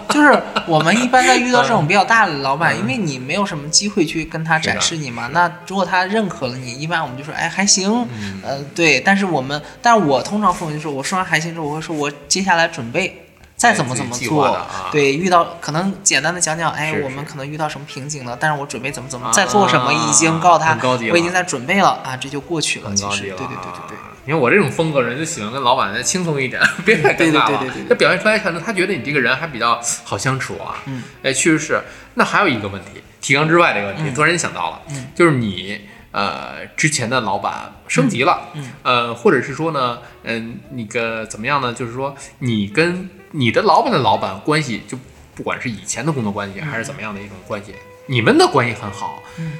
[0.09, 8.05] 就是我们一般在遇到这种比较大的老板，因为你没有什么机会去跟他展示你嘛，那如果他认可了你，一般我们就说，哎，还行，
[8.43, 8.99] 呃，对。
[8.99, 13.26] 但是我们，但是我通常父母就说，我说完还行之后，我会说我接下来准备。
[13.57, 14.57] 再怎么怎么做，
[14.91, 20.77] 对，遇到可能简单的讲讲，哎，我们可能遇到什么瓶颈了，但是我准备怎么怎么啊在做什么，已经告诉他
[21.11, 22.87] 我已经在准备了啊，这就过去了。
[22.87, 23.29] 很其实，对。
[23.31, 23.97] 对对对对。
[24.27, 27.57] 因为我这种风格人就喜欢跟老板再轻松一点， 别太尴尬了。
[27.57, 30.75] 对对对对那表现出来可能他觉得你这个人还比较好相处啊。
[30.85, 31.81] 嗯，哎，确实是。
[32.15, 35.79] 那还有一个问题，提纲之外这个问题，嗯突然间想到了，嗯就是你
[36.17, 41.71] 呃之前的老板升级了，嗯呃，或者是说呢，嗯、那个怎么样呢？
[41.71, 44.97] 就是说你跟你的老板的老板关系，就
[45.35, 47.75] 不管是以前的工作关系，还是怎么样的一种关系，
[48.07, 49.21] 你们的关系很好。
[49.37, 49.53] 嗯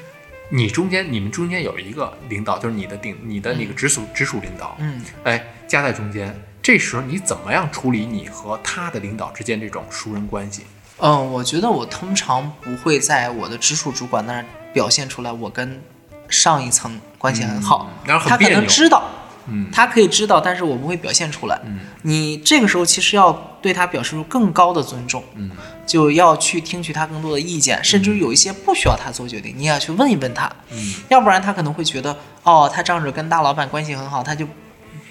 [0.50, 10.64] 你中间，你们中间有一个领导，就是你的顶，你的那个直属直属领导，嗯，哎，夹在中间，这时候你怎么样处理你和他的领导之间这种熟人关系？
[11.00, 15.82] 嗯，我觉得我通常不会在我的直属主管那儿表现出来我跟
[16.30, 19.04] 上一层关系很好，嗯然后他可能知道，
[19.48, 21.60] 嗯他可以知道，但是我不会表现出来。
[21.66, 25.52] 嗯你这个时候其实要对他表示出更高的尊重，嗯
[25.86, 34.46] 就要去听取他更多的意见，甚至有一些不需要他做决定，你也要去问一问他，嗯，要不然他可能会觉得，哦，他仗着跟大老板关系很好，他就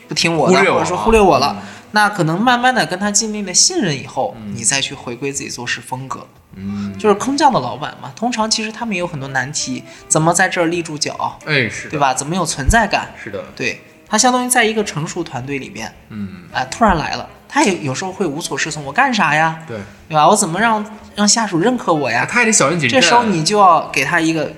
[0.08, 1.62] 不听我的，忽略我或者说忽略我了。
[1.92, 6.26] 那可能慢慢的跟他建立了信任以后，嗯你再去回归自己做事风格。
[6.56, 11.98] 嗯，就是空降的老板嘛，通常其实他们也有很多难题，怎么在这儿立住脚，哎，是的，对？
[12.00, 12.12] 吧？
[12.14, 13.08] 怎么有存在感？
[13.22, 19.58] 是的，对他相当于在一个成熟团队里面，嗯，啊、突然来了，他也有时候会无所适从，我干啥呀？
[19.66, 19.76] 对，
[20.08, 20.26] 对吧？
[20.28, 22.26] 我怎么让让下属认可我呀？
[22.28, 23.00] 他也得小人谨慎。
[23.00, 24.52] 这时候你就要给他一个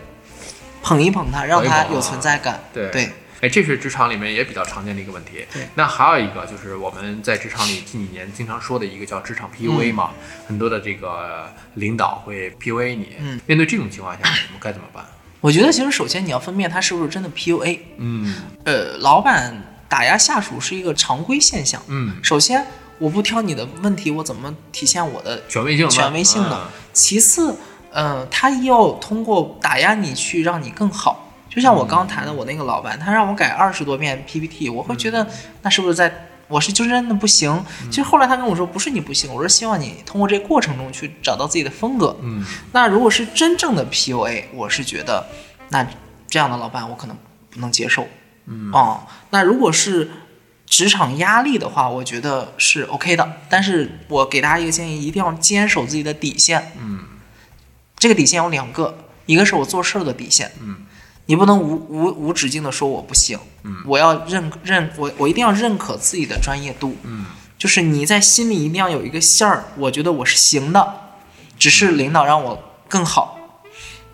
[0.83, 2.61] 捧一捧他，让他有存在感。
[2.73, 5.47] 对对，哎，这是职场里面也比较常见的一个问题。
[5.53, 10.11] 对，那还有一个就是我们在职场里近几年经常说的一个叫职场 PUA 嘛，
[10.47, 13.17] 很多的这个领导会 PUA 你。
[13.19, 15.05] 嗯，面对这种情况下，我们该怎么办？
[15.41, 17.79] 我觉得其实首先你要分辨他是不是真的 PUA。
[17.99, 19.57] 嗯呃，老板
[19.89, 21.81] 打压下属是一个常规现象。
[21.87, 22.67] 嗯，首先，
[22.99, 26.69] 我不挑你的问题，我怎么体现我的权威性呢权威性呢？
[26.93, 27.57] 其次，
[27.93, 31.28] 呃，他要通过打压你去让你更好。
[31.59, 35.27] 就像我刚谈的，我那个老板，他让我改二十多遍 PPT，我会觉得
[35.63, 37.65] 那是不是在我是就真的不行？
[37.91, 42.17] 其实后来他跟我说，不是你不行，我是希望你通过这个过程中去找到自己的风格。
[42.23, 45.27] 嗯那如果是真正的 PUA，我是觉得
[45.71, 45.85] 那
[46.29, 47.17] 这样的老板我可能
[47.51, 48.07] 不能接受。
[48.47, 50.09] 嗯哦，那如果是
[50.65, 53.33] 职场压力的话，我觉得是 OK 的。
[53.49, 56.73] 但是我给大家一个建议，一定要坚守自己的底线。
[56.79, 57.01] 嗯
[57.99, 60.77] 这个底线有两个，一个是我做事儿的底线，嗯
[61.29, 63.77] 你不能无无无止境的说我不行，嗯。
[63.87, 67.27] 我要认认我我一定要认可自己的专业度，嗯。
[67.59, 71.13] 就是你在心里一定要有一个线儿，我觉得我是行的，
[71.59, 73.61] 只是领导让我更好。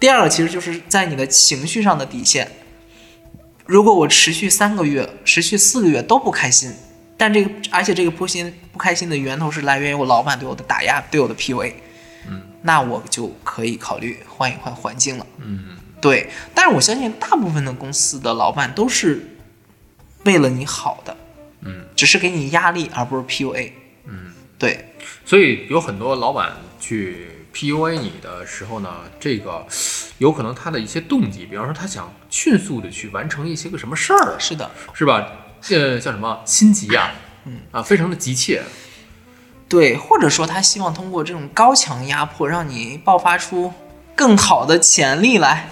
[0.00, 2.50] 第二个其实就是在你的情绪上的底线，
[3.64, 6.74] 如果我持续三个月、持续四个月都不开心，
[7.16, 11.74] 但这个而且这个不心不开心的源头是来源于我老板对我的打压、对我的 PUA，
[12.29, 15.24] 嗯，那我就可以考虑换一换环境了。
[15.38, 19.38] 嗯对，但是我相信大部分的公司的老板都是
[20.24, 21.16] 为了你好的，
[21.62, 23.72] 嗯只是给你压力，而不是 PUA。
[24.04, 24.92] 嗯，对，
[25.24, 29.66] 所以有很多老板去 PUA 你的时候呢，这个
[30.18, 35.26] 有可能他的一些动机，比方说他想迅速的去完成一些个什么事儿，是的，是吧？
[35.70, 37.14] 呃叫什么心急啊？
[37.46, 38.62] 嗯啊，非常的急切。
[39.70, 43.72] 对，或者说他希望通过这种高强压迫，让你爆发出
[44.14, 45.70] 更好的潜力来，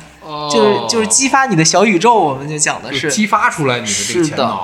[0.50, 2.14] 就是就是激发你的小宇宙。
[2.14, 4.58] 我们就讲的是激发出来你的这个是的潜能。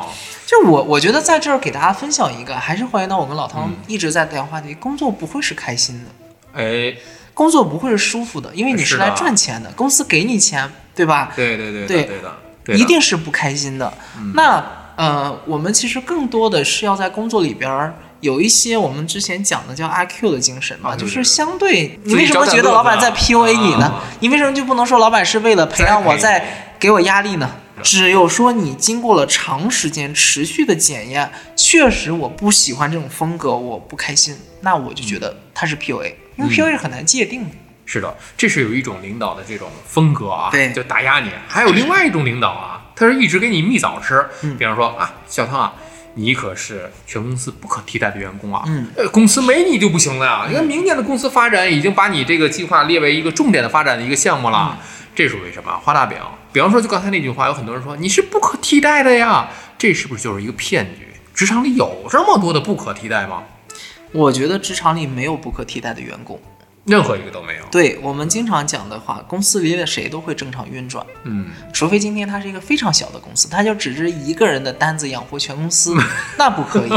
[0.47, 6.97] 就我我觉得在这儿给大家分享一个，还是还原到我跟老嗯汤一直在聊话题，工作不会是开心的，哎，
[7.35, 11.33] 工作不会是舒服的，因为你是来赚钱的，公司给你钱，对吧？
[11.37, 13.93] 对对对对的对的，对的一定是不开心的。
[14.35, 14.65] 那
[14.97, 23.85] 呃，我们其实更多的是要在工作里边儿有一些我们之前讲的叫阿 Q 的精神嘛，就是相对，你为什么觉得老板在 PUA 你呢？
[23.87, 27.51] 啊你为什么就不能说老板是为了培养我，在给我压力呢？
[27.81, 37.51] 只有说你经过了长时间持续的检验，确实我不喜欢这种风格，我不开心，那我就觉得他是 PUA，因为 PUA 是很难界定的。
[37.87, 41.31] 是的，这是有一种领导的这种风格啊，对就打压你。
[41.47, 45.73] 还有另外一种领导啊，他是一直给你蜜枣吃，嗯比方说啊，小汤啊。
[46.19, 48.65] 你可是全公司不可替代的员工啊！
[48.67, 50.47] 嗯，呃，公司没你就不行了呀。
[50.49, 54.77] 你看明年的公司发展已经把你这个计划列为一个重点的发展的一个项目了，
[55.15, 55.79] 这是为什么？
[55.85, 56.19] 画大饼。
[56.53, 61.07] 比方说，就刚才那句话，有很多人说你是不可替代的呀，这是不是就是一个骗局？
[61.33, 63.45] 职场里有这么多的不可替代吗？
[64.11, 66.41] 我觉得职场里没有不可替代的员工。
[66.89, 67.65] 任何一个都没有。
[67.71, 75.95] 对我们经常讲的话，公司里的谁都会正常运转，嗯，除非今天它是一个非常小的公司，它就只是一个人的单子养活全公司，
[76.39, 76.91] 那不可以。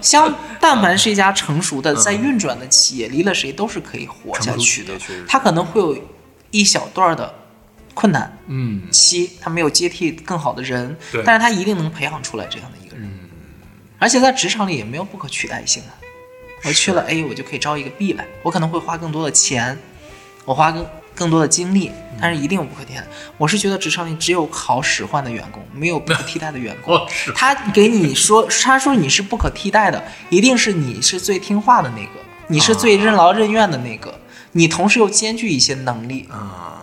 [0.00, 5.24] 像但凡是一家成熟的在运转的企业，离了谁都是可以活下去的企业确实是。
[5.28, 5.96] 它可能会有
[6.50, 7.32] 一小段的
[7.94, 13.08] 困难嗯，期，他没有接替更好的人，但是他一定能培养出来这样的一个人。
[13.98, 15.90] 而且在职场里也没有不可取代性啊。
[16.64, 19.78] 我去了 A，我就可以招一个 B 来，我可能会花更多的钱，
[20.44, 21.90] 我花更更多的精力，
[22.20, 23.04] 但是一定有不可替代。
[23.36, 26.98] 我是觉得职场里只有好使唤的员工，没有不可替代的员工。
[27.34, 34.18] 他给你说，他说你是不可替代的，一定是你是最听话的那个，你是最任劳任怨的那个，
[34.52, 36.82] 你同时又兼具一些能力，啊，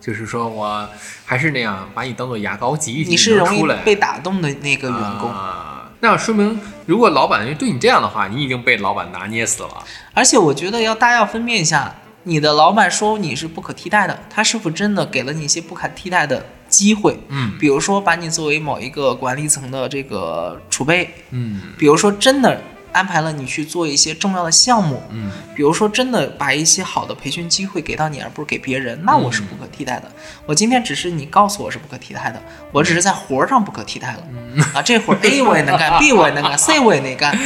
[0.00, 0.88] 就是说我
[1.24, 5.30] 还是那样把你当做牙膏挤一挤，你是容易被打动的那个员工。
[5.30, 5.79] 啊。
[6.00, 9.68] 那说明，如果老板对你这样的话，你已经被老板拿捏死了。
[10.14, 17.18] 而且我觉得要大家要分辨一下，你的老板说你是不可替代的，他是否真的给了你一些不可替代的机会？
[17.28, 22.60] 嗯比如说把你作为某一个管理层的这个储备，嗯比如说真的
[22.92, 30.10] 安排了你去做一些重要的项目，嗯，比如说真的把一些好的培训机会给到你，而不是给别人，那我是不可替代的。
[30.46, 34.64] 我今天只是你告诉我是不可替代的，我只是在活儿上不可替代了。
[34.74, 37.38] 啊，这活儿 A 我也能干， B 我也能干，C 我也能干。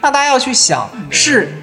[0.00, 1.62] 那大家要去想，是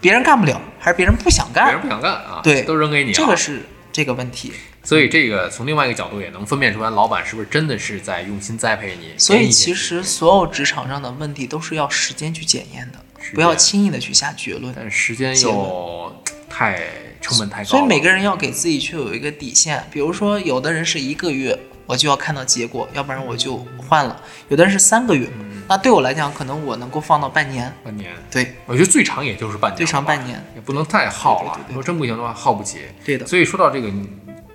[0.00, 1.64] 别人干不了，还是别人不想干？
[1.66, 3.14] 别人不想干啊，对都扔给你啊。
[3.14, 4.52] 这个是这个问题。
[4.82, 9.12] 所以这个从另外一个角度也能分辨出来，老板是不是真的是在用心栽培你。
[9.18, 12.98] 所以其实所有职场上的问题都是要时间去检验的
[13.34, 14.72] 不要轻易的去下结论。
[14.74, 16.80] 但是时间又太
[17.20, 24.16] 成本太高，所以每个人要给自己去有一个底线，比如说有的人是一个月我就要看到结果，要不然我就换了；
[24.48, 25.28] 有的人是三个月，
[25.68, 27.72] 那对我来讲，可能我能够放到半年。
[27.84, 30.42] 半年，对，我觉得最长也就是半年，最长半，年。
[30.54, 31.52] 也不能太耗了。
[31.54, 32.78] 对对对对如果真不行的话，耗不起。
[33.04, 33.90] 对的，所以说到这个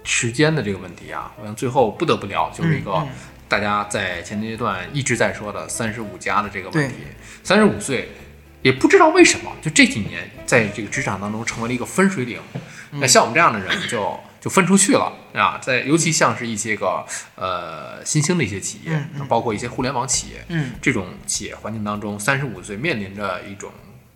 [0.05, 3.05] 时间的这个问题啊，我想最后不得不聊，就是一个
[3.47, 6.95] 大家在前阶段一直在说的三十五加的这个问题。
[7.43, 8.09] 三十五岁，
[8.61, 12.39] 也不知道为什么，就这几年在这个职场当中成为了一个分水岭。
[12.91, 23.69] 嗯那像我们这样的人就就分出去了啊，在尤其像是一些个呃新兴的一些企业包括一些互联网企业，嗯这种企业环境当中，三十五岁面临着一种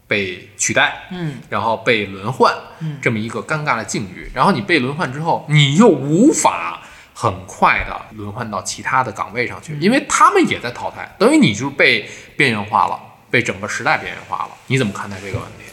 [0.10, 4.30] 被取代，嗯然后被轮换，嗯这么一个尴尬的境遇。
[4.34, 6.82] 然后你被轮换之后，你又无法
[7.14, 14.50] 很快的轮换到其他的岗位上去，嗯因为他们也在淘汰，等于你就是被边缘化了，被整个时代边缘化了。
[14.66, 15.64] 你怎么看待这个问题？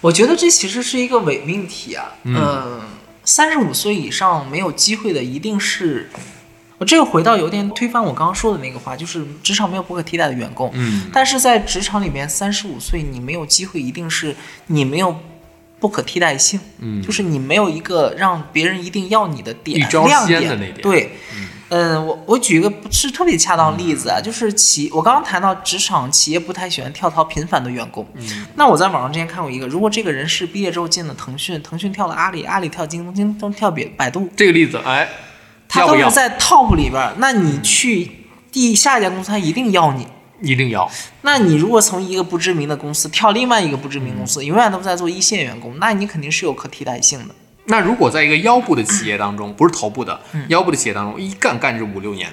[0.00, 2.12] 我觉得这其实是一个伪命题啊。
[2.22, 2.80] 嗯嗯，
[3.24, 6.08] 三十五岁以上没有机会的，一定是
[6.80, 10.70] 我这个回到有点推翻我刚刚说的那个话，就是职场没有不可替代的员工。
[10.72, 11.10] 嗯。
[11.12, 14.34] 但是在职场里面，三十五岁你没有机会，一定是
[14.68, 15.14] 你没有
[15.78, 17.02] 不可替代性，嗯。
[17.02, 20.80] 就是你没有一个让别人一定要你的点亮点的那点。
[20.80, 21.12] 对，
[21.68, 28.46] 嗯，我我举一个不是特别恰当的例子啊，就是企我刚刚谈到职场企业不太喜欢跳槽频繁的员工，嗯。
[28.54, 35.06] 那我在网上之前看过一个，如果这个人是毕业之后进了腾讯，腾讯跳了阿里，阿里跳京东，京东跳百百度，这个例子，哎，
[35.70, 35.86] 他？
[35.86, 38.10] 都是在 top 里边儿，那你去
[38.50, 40.06] 第下一家公司，他一定要你。
[40.42, 40.90] 一定要。
[41.20, 47.34] 那你如果从一个不知名的公司跳另外一个不知名公嗯司，永远都在做一线员工，那你肯定是有可替代性的。
[47.66, 52.28] 那如果在一个腰部的企业当中，不是头部的嗯腰部的企业当中，一干干这五六年，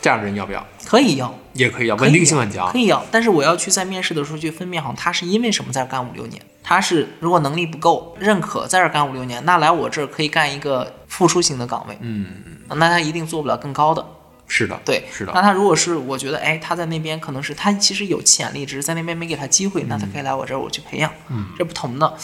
[0.00, 0.64] 这样的人要不要？
[0.84, 2.78] 可以要，也可以要，稳定性很强可。
[2.78, 6.40] 以要，但是我要去在面试的时候去分辨好他是因为什么在这儿干五六年。
[6.62, 12.26] 他是如果能力不够，认可在这儿干五六年，那来我这儿可以干一个付出型的岗位，嗯，
[12.68, 14.04] 那他一定做不了更高的。
[14.50, 22.14] 是的，对，是的那他如果是我觉得，哎，他在那边可能是他其实有潜力，只是在那边没给他机会，那他可以来我这儿，我去培养，嗯，这不同的。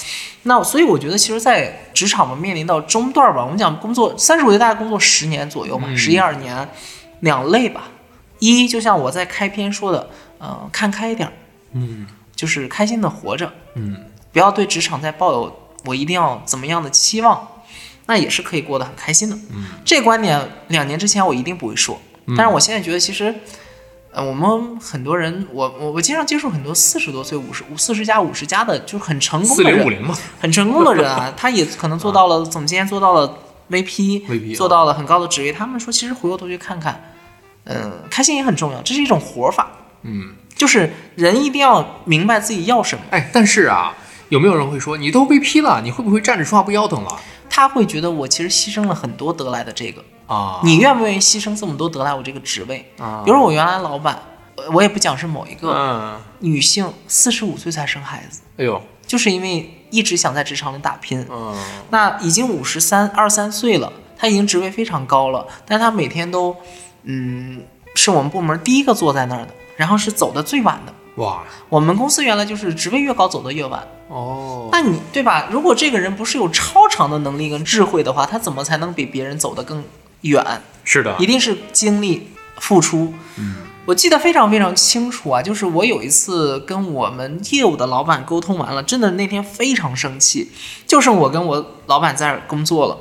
[0.45, 6.67] 那所以我觉得，其实，在职场嘛，面临到中段吧，我们讲工作三十五岁，大概工作十年左右嘛，嗯十一二年，
[7.25, 7.89] 两类吧。
[8.39, 11.33] 一就像我在开篇说的，呃，看开一点儿，
[11.73, 12.07] 嗯
[12.37, 13.97] 就是开心的活着，嗯
[14.33, 15.57] 不要对职场再抱有
[15.87, 17.49] 我一定要怎么样的期望，
[18.07, 19.37] 那也是可以过得很开心的。
[19.55, 21.99] 嗯，这观点两年之前我一定不会说，
[22.37, 23.35] 但是我现在觉得其实，
[24.13, 33.39] 呃，我们很多人，我我我经常接触很多四十多岁、五十五四十加五十加的，就是很成功四的人，零五零嘛，很成功的人啊，他也可能做到了总监，做到了
[33.71, 35.53] VP 做到了很高的职位。
[35.53, 37.14] 他们说，其实回过头去看看，
[37.65, 39.71] 嗯、开心也很重要，这是一种活法，
[40.03, 43.05] 嗯，就是人一定要明白自己要什么。
[43.11, 43.95] 哎，但是啊，
[44.29, 47.21] 有没有人会说，你都被批了，你会不会站着说话不腰疼了？
[47.49, 50.61] 他会觉得我其实牺牲了很多得来的这个，啊？
[50.65, 52.85] 你愿不愿意牺牲这么多得来我这个职位？
[52.99, 53.23] 啊。
[53.25, 54.21] 比如我原来老板，
[54.57, 61.25] 呃我也不讲是某一个嗯，女性，四十五岁才生孩子，哎呦，就是因为一直想在职场里打拼。
[61.31, 61.57] 嗯。
[61.91, 66.57] 那已经五十三二三岁了，她已经职位非常高了，但她每天都，
[67.05, 67.63] 嗯，
[67.95, 70.93] 是我们部门第一个坐在那儿的，然后是走的最晚的。
[71.17, 75.47] 哇我们公司原来就是职位越高走得越晚，哦，那你对吧？
[75.49, 79.85] 如果这个人不是有超常的能力跟智慧的话，他怎么才能比别人走得更
[80.23, 80.45] 远？
[80.83, 83.15] 是的一，定是精力付出。
[83.37, 90.51] 嗯我记得非常非常清楚啊，就是我有一次跟我们业务的老板沟通完了，真的那天非常生气，
[90.87, 92.97] 就剩我跟我老板在工作了。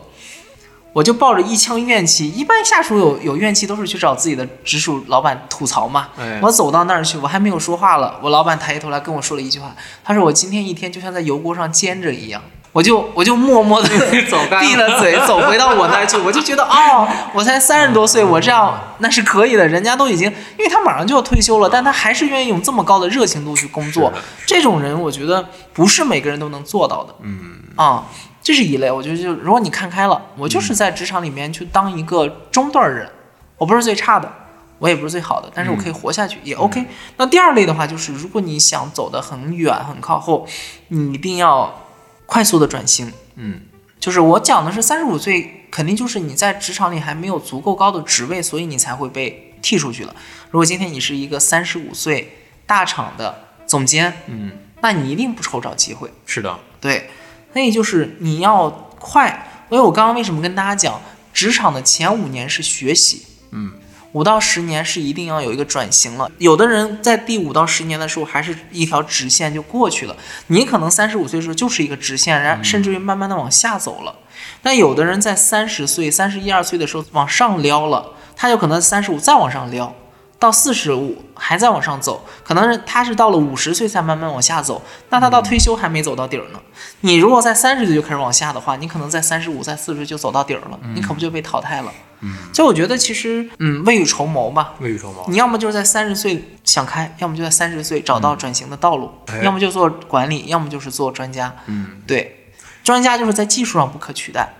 [0.93, 6.09] 我就抱着一腔怨气，一般下属有有怨气都是去找自己的直属老板吐槽嘛。
[6.17, 12.41] 哎我走到那儿去，我还没有说话了，我老板抬起头来跟我说了一句话，他说我今天一天就像在油锅上煎着一样。
[12.71, 13.87] 我就我就默默的
[14.31, 16.17] 走闭了嘴，走回到我那儿去。
[16.17, 19.67] 我就觉得哦，我才三十多岁，我这样那是可以的。
[19.67, 20.27] 人家都已经，
[20.57, 24.11] 因为他马上就要退休了，但他还是愿意用这么高的热情度去工作。
[24.47, 27.13] 这种人，我觉得不是每个人都能做到的。
[27.21, 28.05] 嗯啊，
[28.43, 28.91] 这是一类。
[28.91, 33.09] 我觉得就如果你看开了，我就是在职场里面去当一个中段人，
[33.57, 34.31] 我不是最差的，
[34.77, 36.85] 我也不是最好的，但是我可以活下去、也 OK。
[37.17, 40.45] 那第二类的话，就是如果你想走得很远很靠后，
[40.89, 41.87] 你一定要
[42.25, 43.11] 快速的转型。
[43.35, 43.61] 嗯
[43.99, 50.13] 就是我讲的是三十五岁，肯定就是你在职场里还没有足够高的职位，所以你才会被踢出去了。
[50.51, 53.33] 如果今天你是一个三十五岁大厂的
[53.65, 54.51] 总监，嗯，
[54.81, 56.11] 那你一定不愁找机会。
[56.25, 57.09] 是的，对，
[57.53, 59.47] 所以就是你要快。
[59.69, 61.01] 所以我刚刚为什么跟大家讲，
[61.33, 63.71] 职场的前五年是学习，嗯，
[64.11, 66.29] 五到十年是一定要有一个转型了。
[66.37, 70.15] 有的人在第五到十年的时候还是一条直线就过去了，
[70.47, 74.15] 你可能三十五岁的时候就是一个直线，然后甚至于慢慢的往下走了。
[74.61, 79.95] 但有的人在三十岁、三十一二岁的时候往上撩了，他有可能三十五再往上撩。
[80.43, 86.59] 到四十五还在往上走，可能是他是到了五十岁才慢慢往下走，那他到退休还没走到底儿呢。
[86.99, 91.89] 你如果在三十岁就开始往下的话，你可能在三十五、在四十岁就走到底儿了，你可不就被淘汰了？
[92.19, 94.73] 嗯，所以我觉得其实，嗯，未雨绸缪吧。
[94.79, 95.23] 未雨绸缪。
[95.29, 101.55] 你要么就是在三十岁想开，要么就在三十岁找到转型的道路，哎要么就做管理，要么就是做专家。
[101.67, 102.49] 嗯，对，
[102.83, 104.53] 专家就是在技术上不可取代，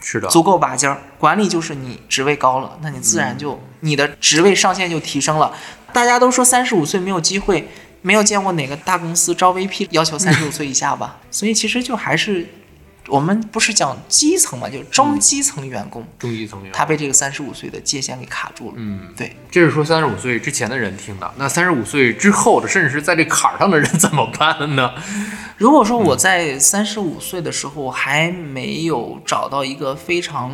[0.00, 0.98] 是的，足够拔尖儿。
[1.18, 5.52] 管理就是你职位高了，那你自然就、你的职位上限就提升了。
[5.92, 7.68] 大家都说三十五岁没有机会，
[8.02, 11.18] 没有见过哪个大公司招 VP 要求三十五岁以下吧？
[11.30, 12.46] 所以其实就还是
[13.08, 16.72] 我们不是讲基层嘛，就中基层员工，中基层员。
[16.72, 18.74] 他被这个三十五岁的界限给卡住了。
[18.76, 24.92] 嗯，对，这是说三十五岁之前的人听的，那三十五岁之后的，甚至是在这坎儿上的人怎么办呢？
[25.56, 30.52] 如果说我在三十五岁的时候还没有找到一个非常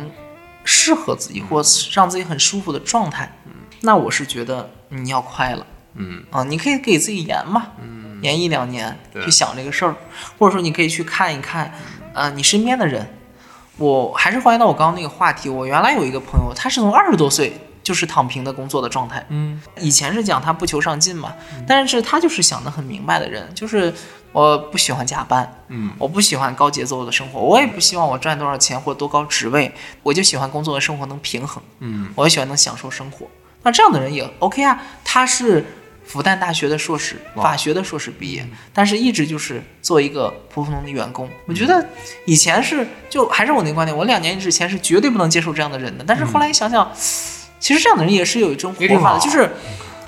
[0.63, 1.61] 适合自己或
[1.93, 3.31] 让自己很舒服的状态，
[3.81, 6.43] 那我是觉得你要快了嗯啊！
[6.43, 9.95] 你可以给自己延嘛，嗯，延一两年去想这个事儿，
[10.37, 11.71] 或者说你可以去看一看，
[12.15, 13.07] 呃，你身边的人。
[13.77, 17.51] 我还是欢迎到我刚刚那个话题，我原来有一个朋友，他是从二十多岁
[17.83, 21.33] 就是躺平的工作的状态，嗯以前是讲他不求上进嘛，
[21.67, 23.93] 但是他就是想得很明白的人，就是
[24.31, 29.69] 我不喜欢加班，嗯我不喜欢高节奏的生活，我也不希望我赚多少钱或多高职位，
[30.03, 33.27] 我就喜欢工作和生活能平衡，嗯我也喜欢能享受生活。
[33.63, 35.65] 那这样的人也 OK 啊，他是
[36.05, 41.29] 复旦大学的硕士，法学的硕士毕业，但是一直就是做一个普普通通的员工。
[41.47, 41.85] 我觉得
[42.25, 46.91] 以前是就还是我那个观点，我两年之前是绝对不能接受这样的人的，但是后来一想想。
[47.57, 49.49] 其实这样的人也是有一种活法的，就是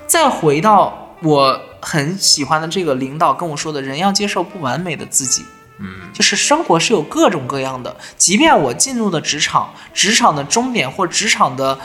[0.05, 5.43] 再回到我很喜欢的这个领导跟我说的，人要接受不完美的自己。
[5.79, 11.79] 嗯，就是生活是有各种各样的，即便我进入的职场，职场的终点或职场的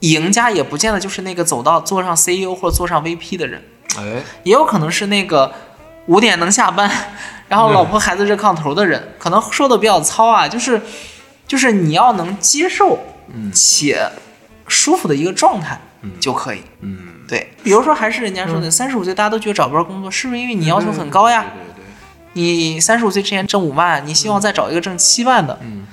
[0.00, 3.62] 赢家，也不见得就是那个走到坐上 CEO 或者坐上 VP 的人，
[3.96, 5.52] 哎，也有可能是那个
[6.06, 6.90] 五点能下班，
[7.48, 10.80] 然后老婆孩子热炕头的人，可能说的比较糙啊，就是
[11.46, 12.98] 就是你要能接受
[13.52, 14.08] 且
[14.68, 15.80] 舒服的一个状态
[16.20, 16.62] 就可以。
[16.80, 21.42] 嗯，对，比如说还是人家说的，三十五岁大家都觉得找不着工作，是不是因为你要求很高呀？
[21.42, 21.84] 对对对，
[22.34, 25.86] 你三十五岁之前挣五万，你希望再找一个挣七万的，嗯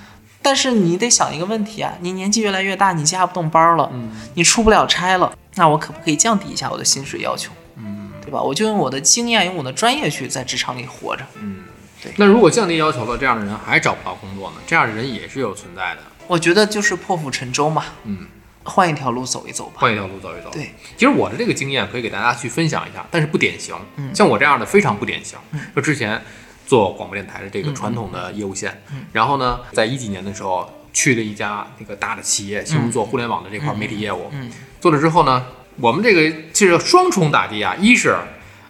[0.44, 7.52] 但是你得想一个问题啊，你年纪越来越大，你加不动班了，嗯你出不了差了，那我可不可以降低一下我的薪水要求？
[7.78, 8.42] 嗯对吧？
[8.42, 11.26] 我就用我的经验，用我的专业去在职场里活着。
[11.42, 11.64] 嗯，
[12.02, 14.58] 对那如果降低要求了，这样的人还找不到工作呢？
[14.68, 16.02] 这样的人也是有存在的。
[16.28, 18.26] 我觉得就是破釜沉舟嘛，嗯，
[18.64, 19.74] 换一条路走一走吧。
[19.76, 20.50] 换一条路走一走。
[20.52, 23.76] 对，其实我的这个经验可以给大家去分享一下，但是不典型。
[23.98, 25.38] 嗯像我这样的非常不典型。
[25.52, 26.22] 嗯就之前
[26.66, 34.30] 做广播电台的这个传统的业务线，嗯然后呢，在一几年的时候去了一家那个大的企业，进入做互联网的这块媒体业务。
[34.32, 35.46] 嗯做了之后呢，
[35.80, 38.16] 我们这个其实双重打击啊，一是。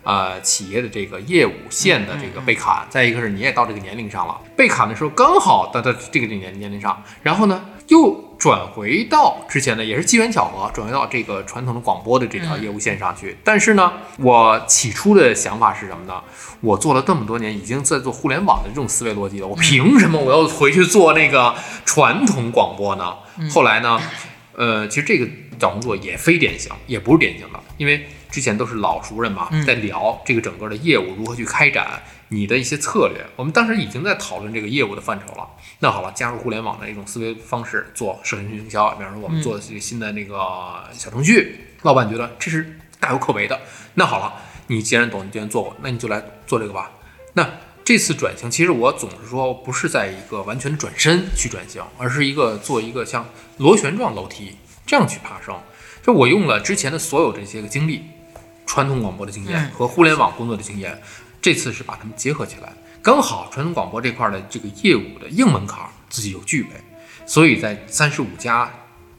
[0.05, 13.37] 呃，企业的这个业务线的这个被砍，再一个是你也到这个年龄上了，被砍的时候刚好到到这个年年龄上，然后呢又转回到之前的，也是机缘巧合，转回到这个传统的广播的这条业务线上去。
[13.41, 16.21] 但是呢，我起初的想法是什么呢？
[16.59, 23.13] 我做了这么多年，已经在做互联网的这种思维逻辑了，我凭什么我要回去做那个传统广播呢？
[23.49, 23.97] 后来呢，
[24.57, 25.25] 呃，其实这个
[25.57, 33.25] 找工作也非典型，也不是典型的，因为之前都是老熟人嘛，嗯在聊这个整个的业务如何去开展，你的一些策略。
[33.37, 35.47] 我们当时已经在讨论这个业务的范畴了。
[35.83, 43.59] 那好了，加入互联网的一种思维方式，做社群营销，比方说我们做这个新的那个小程序，老板觉得这是大有可为的。
[43.95, 44.33] 那好了，
[44.67, 46.89] 你既然懂，你既然做过，那你就来做这个吧。
[47.33, 47.45] 那
[47.83, 53.27] 这次转型，其实我总是说，不是在一个完全转身去转型，而是一个做一个像
[53.57, 54.55] 螺旋状楼梯
[54.85, 55.53] 这样去爬升。
[56.01, 58.05] 就我用了之前的所有这些个经历，
[58.65, 61.01] 传统广播的经验嗯和互联网工作的经验，
[61.41, 62.71] 这次是把它们结合起来，
[63.03, 66.69] 刚好传统广播这块的这个业务的硬门槛儿自己有具备，
[67.25, 68.73] 所以在三十五家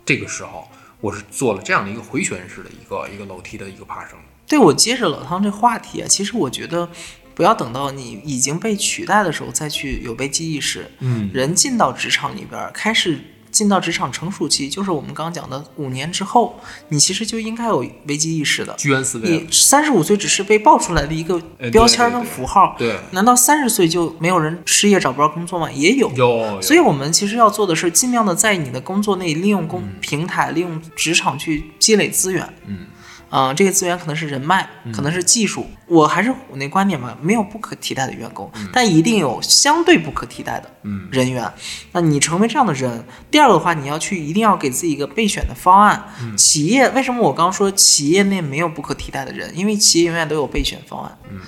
[0.07, 0.66] 这个时候，
[1.03, 4.18] 我是做了这样的一个回旋式的一个一个楼梯的一个爬升。
[4.47, 6.89] 对我接着老汤这话题啊，其实我觉得
[7.35, 10.91] 不要等到你已经被取代的时候再去有危机意识。
[11.01, 13.20] 嗯人进到职场里边儿，开始
[13.55, 18.74] 进到职场成熟期，就是我们刚刚讲的五年之后，你其实就应该有危机意识的。
[18.74, 19.46] 居安思危你。
[19.52, 21.40] 三十五岁只是被爆出来的一个
[21.70, 25.70] 标签儿跟对对符号，对，难道三十岁就没有人失业找不着工作吗？
[25.70, 26.11] 也有。
[26.16, 32.52] 有，所以，我们其实要做的是，尽量的在你的工作内利用工平台、利用职场去积累资源。
[32.66, 32.86] 嗯，
[33.35, 35.66] 啊、这个资源可能是人脉，可能是技术。
[35.87, 41.53] 我还是我那观点嘛，没有不可替代的员工，但一定有相对不可替代的嗯人员。
[41.91, 46.05] 那你成为这样的人，第二个的话，你要去一定要给自己一个备选的方案。
[46.37, 49.51] 企业为什么我刚说企业内没有不可替代的人？
[49.59, 51.18] 因为企业永远都有备选方案。
[51.28, 51.41] 嗯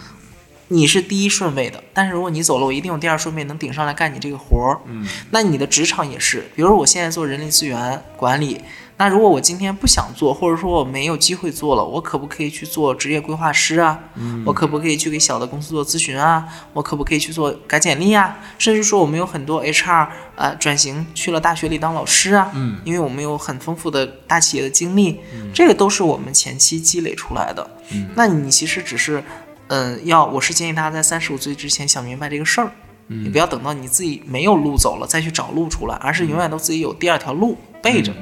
[0.69, 4.81] 你是第一顺位的，但是如果你走了，我一定有第二顺位能顶上来干你这个活儿。
[4.87, 8.61] 嗯那你的职场也是，比如我现在做人力资源管理，
[8.99, 14.01] 那如果我今天不想做，或者说我没有机会做了，我可不可以去做职业规划师啊？
[14.47, 16.47] 我可不可以去给小的公司做咨询啊？
[16.73, 18.39] 我可不可以去做改简历啊？
[18.59, 25.21] 甚至说我们有很多 HR 呃转型去了大学里当老师啊，嗯因为我们有很丰富的大企业的经历，
[25.53, 27.69] 这个都是我们前期积累出来的。
[27.93, 29.23] 嗯那你其实只是，
[29.69, 32.73] 嗯、要我是建议大家在三十五岁之前想明白这个事儿。
[33.09, 38.13] 嗯你不要等到你自己没有路走了再去找路出来，而是永远都自己有第二条路备着。
[38.13, 38.21] 对，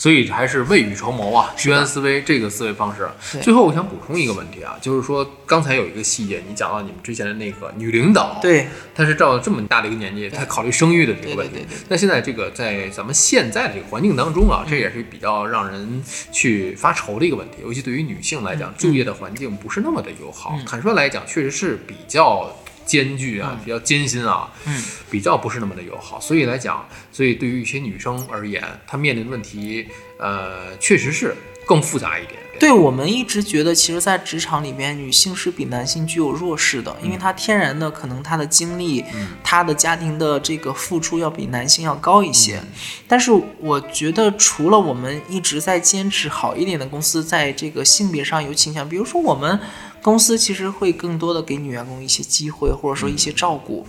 [0.00, 3.06] 所以还是未雨绸缪啊，居安思危这个思维方式。
[3.42, 11.66] 最后我想补充一个问题啊，就是说刚才有一个细节，你讲到你们之前的那个女领导，，对，她是照了这么大的一个年纪，她考虑生育的这个问题。
[11.88, 20.54] 那现在这个在咱们现在这个环境当中啊，这也是比较让人去发愁的一个问题，尤其对于女性来讲，就业的环境不是那么的友好。
[20.58, 22.50] 嗯坦率来讲，确实是比较。
[22.90, 29.86] 艰巨啊，比较艰辛啊，嗯，比较不是那么的友好，所以来讲，所以对于一些女生而言，她面临的问题，
[30.18, 32.40] 呃，确实是更复杂一点。
[32.58, 39.02] 对我们一直觉得，其实，在职场里边，女性是比男性具有弱势的，因为她天然的可能她的经历、
[39.42, 42.60] 她的家庭的这个付出要比男性要高一些。
[43.08, 49.58] 但是我觉得，除了我们一直在坚持好一点的公司在这个性别上有倾向，比如说我们
[50.02, 53.86] 公司其实会更多的给女员工一些机会，或者说一些照顾。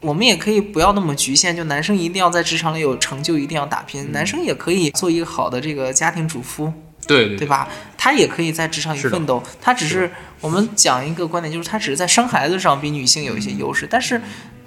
[0.00, 6.72] 我们也可以不要那么局限，就男生一定要在职场里有成就，一定要打拼，男生也可以做一个好的这个家庭主夫，
[7.06, 7.68] 对对对吧？
[7.98, 14.18] 他也可以在职场里奋斗，他只是我们讲一个观点，就是他只是在生孩子上比女性有一些优势，但是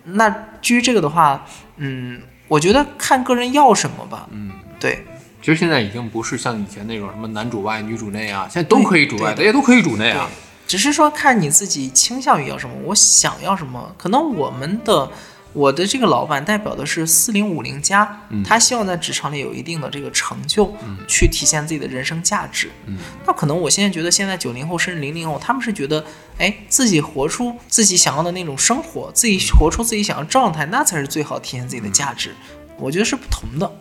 [0.06, 0.30] 那
[0.62, 1.44] 基于这个的话，
[1.78, 4.52] 嗯，我觉得看个人要什么吧，嗯。
[4.80, 5.04] 对。
[5.42, 10.30] 其实现在已经不是像以前那种什么男主外女主内啊，现在都可以主外，大家都可以主内啊。
[10.68, 13.94] 只是说看你自己倾向于要什么，我想要什么。
[13.98, 15.12] 可能我们的
[15.54, 20.74] 我的这个老板代表的是四零五零加，嗯他希望在职场里有一定的这个成就，
[21.08, 22.72] 去体现自己的人生价值。
[22.88, 22.98] 嗯
[23.28, 26.04] 那可能我现在觉得，现在九零后甚至零零后，他们是觉得，
[26.40, 32.34] 哎，自己活出自己想要的那种生活，自己活出自己想要状态，那才是最好体现自己的价值。
[32.78, 33.72] 我觉得是不同的。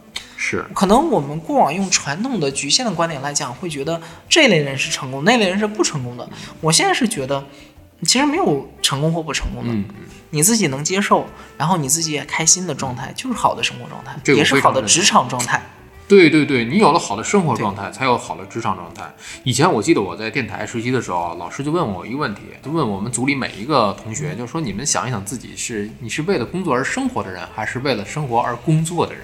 [0.45, 6.28] 是，可能我们过往用传统的局限的观点来讲，会觉得这类人是成功，那类人是不成功的。
[6.61, 7.45] 我现在是觉得，
[8.03, 9.84] 其实没有成功或不成功的，嗯，
[10.30, 11.24] 你自己能接受，
[11.57, 15.62] 然后你自己也开心的状态，就是好的生活状态，也是好的职场状态。
[16.09, 19.05] 对对对，你有了好的生活状态，才有好的职场状态。
[19.45, 29.22] 以前我记得我在电台实习的时候，老师就问我一个问题，就问我们组里每一个同学，就说你们想一想自己是你是为了工作而生活的人，还是为了生活而工作的人？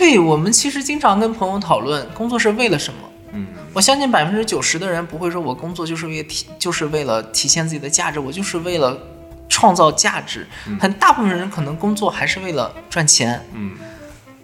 [0.00, 3.00] 对我们其实经常跟朋友讨论，工作是为了什么？
[3.32, 8.98] 嗯，我相信百分之九十的人不会说我工作就是为体就是为了体现自己的价值，我就是为了
[9.46, 10.46] 创造价值。
[10.80, 13.72] 很大部分人可能工作还是为了赚钱，嗯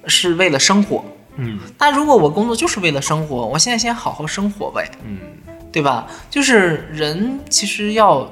[0.06, 1.02] 是为了生活。
[1.36, 5.18] 嗯那如果我工作就是为了生活，我现在先好好生活呗，嗯，
[5.72, 6.06] 对吧？
[6.28, 8.30] 就是人其实要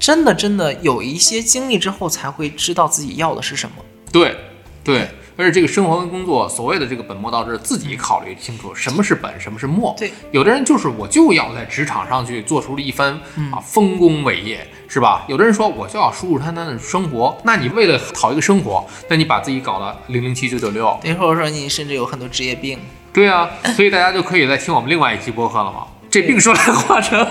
[0.00, 3.76] 真的真的有一些经历之后，才会知道自己要的是什么。
[4.10, 4.36] 对
[4.82, 5.08] 对。
[5.38, 9.94] 而且这个生活跟工作，所谓的这个本末倒置，自己考虑清楚什么是本，什么是末。
[9.96, 13.12] 对，有的人就是我就要在职场上去做出了一番
[13.52, 15.24] 啊丰功伟业，是吧？
[15.28, 22.76] 有的人说我就要舒舒坦坦的生活，那你为了讨一个生活，那你把自己搞得零零七九九六，对，或者说你甚至有很多职业病。
[23.14, 25.86] 对啊，所以大家就可以再听我们另外一期播客了嘛。
[26.10, 27.24] 这病说来话长，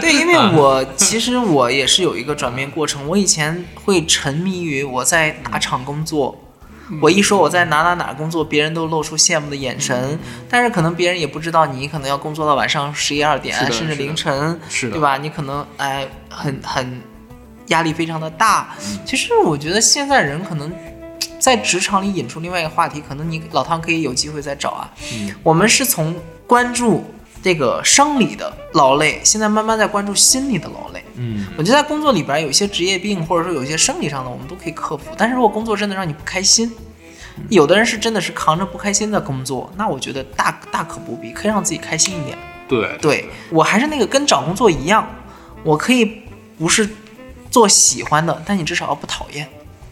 [0.00, 3.08] 对，因为 我其实我也是有一个转变过程。
[3.08, 6.38] 我以前会沉迷于我在大厂工作，
[7.00, 10.18] 我一说我在哪哪哪工作，别人都露出羡慕的眼神，
[10.48, 15.16] 但是可能别人也不知道你可能要工作到晚上十一二点甚至凌晨，对吧？
[15.16, 17.00] 你可能哎很很
[17.66, 18.74] 压力非常的大。
[19.04, 20.72] 其实我觉得现在人可能。
[21.40, 24.90] 在职场里引出另外一个话题，可能你老汤可以有机会再找啊。
[25.12, 26.12] 嗯我们是从
[26.48, 27.04] 关注
[27.42, 31.02] 这个生理的劳累，现在慢慢在关注心理的劳累。
[31.16, 35.04] 嗯我觉得在工作里边有一些职业病，或者说有一些生理上的，我们都可以克服。
[35.16, 36.72] 但是如果工作真的让你不开心，
[37.48, 42.36] 有的人是真的是扛着不开心的工作，那我觉得大大可不必，可以让自己开心一点。
[42.68, 45.08] 对对我还是那个跟找工作一样，
[45.62, 46.22] 我可以
[46.58, 46.88] 不是
[47.50, 49.48] 做喜欢的，但你至少要不讨厌。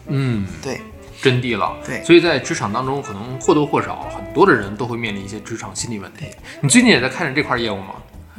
[0.07, 0.81] 嗯，对，
[1.27, 1.75] 真谛了。
[1.85, 6.27] 对所以在职场当中，可能或多或少很多的人都会面临一些职场心理问题。
[6.61, 7.95] 你最近也在看着这块业务吗？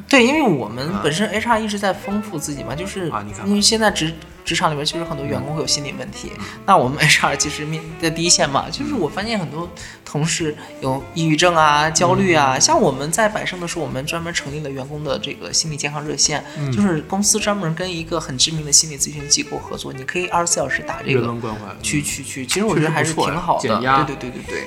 [0.09, 3.12] 对，因为我们本身 HR 一直在丰富自己嘛，就是
[3.45, 4.11] 因为现在职
[4.49, 6.33] 职场里面其实很多员工会有心理问题，
[6.65, 9.69] 那我们 HR 其实面在第一线嘛，就是我发现很多
[10.07, 16.43] 同事有抑郁症啊、焦虑啊，像我们在百盛的时候，我们专门成立了员工的这个心理健康热线，
[16.73, 21.37] 就是公司专门跟一个很知名的心理咨询机构合作，你可以二十四小时打这个
[21.83, 24.65] 去去去，其实我觉得还是挺好的，减压对对对对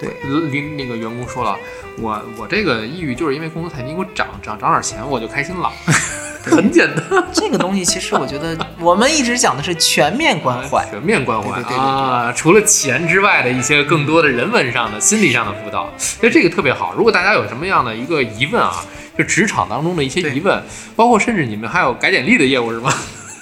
[0.00, 0.50] 对。
[0.50, 1.56] 领那个员工说了，
[1.98, 5.72] 我我这个抑郁就是因为工资太低，给我涨涨涨点钱我就开心了，
[6.48, 16.94] 很简单， 这个东西其实我觉得我们一直讲的是全面关怀，全面关怀对对对对对啊，除了钱之外的一些更多的人文上的、心理上的辅导，所以这个特别好。
[16.96, 18.84] 如果大家有什么样的一个疑问啊，
[19.16, 20.62] 就职场当中的一些疑问，
[20.96, 22.92] 包括甚至你们还有改简历的业务是吗？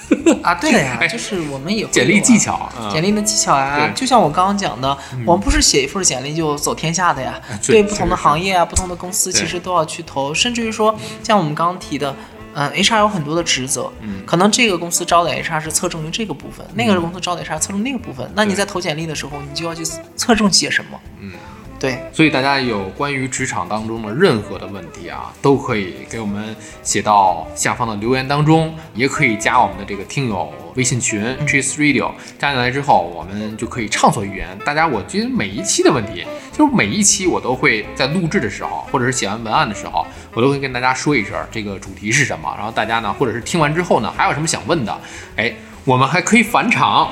[0.40, 7.34] 啊，对的呀哎，就是我们也会简历有啊技巧，嗯简历的技巧呀，对就像我刚刚讲的，我们不是写一份简历就走天下的呀。
[7.50, 10.94] 哎对对不同的行业啊，不同的公司，其实都要去投，甚至于说，
[11.24, 12.14] 像我们刚刚提的。
[12.58, 18.30] 嗯，HR 有很多的职责，嗯可能这个公司招的 HR 是侧重于这个部分，那个公司招的 HR 侧重那个部分。
[18.34, 19.84] 那你在投简历的时候，你就要去
[20.16, 20.98] 侧重些什么？
[21.20, 21.32] 嗯，
[21.78, 34.58] 对，所以大家有关于职场当中的任何的问题啊，都可以给我们写到下方的留言当中，也可以加我们的这个听友微信群 Cheese Radio，加进来之后，我们就可以畅所欲言。
[34.64, 44.98] 大家，我觉得每一期的问题，就是每一期我都会在录制的时候，或者是写完文案的时候，我都会跟大家说一声这个主题是什么，然后大家呢，或者是听完之后呢，还有什么想问的，
[45.36, 45.52] 哎，
[45.84, 47.10] 我们还可以返场。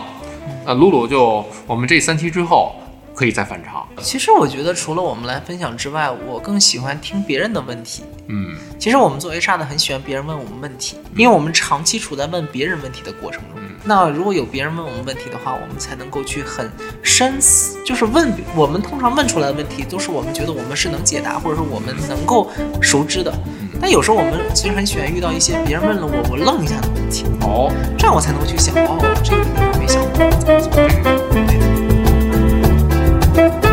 [0.66, 2.74] 呃，露露就我们这三期之后
[3.14, 3.86] 可以再返场。
[4.02, 8.02] 其实我觉得除了我们来分享之外，我更喜欢听别人的问题。
[8.26, 8.56] 嗯。
[8.78, 13.50] 其实我们做 HR 的很喜欢别人问我们问题，因为我们长期处在问别人问题的过程中。
[13.56, 16.70] 嗯那如果有别人问我们问题的话，我们才能够去很
[17.02, 22.50] 深思，就是问我们通常问出来的问题，都是我们觉得我们是能解答，或者说我们能够
[22.80, 23.30] 熟知的。
[23.78, 30.00] 但有时候我们其实很喜欢遇到一些别人问了我，我愣一下的问题，哦，这样我才能够去想，哦，这个问题我没想
[31.68, 31.73] 过。
[33.34, 33.63] Thank you.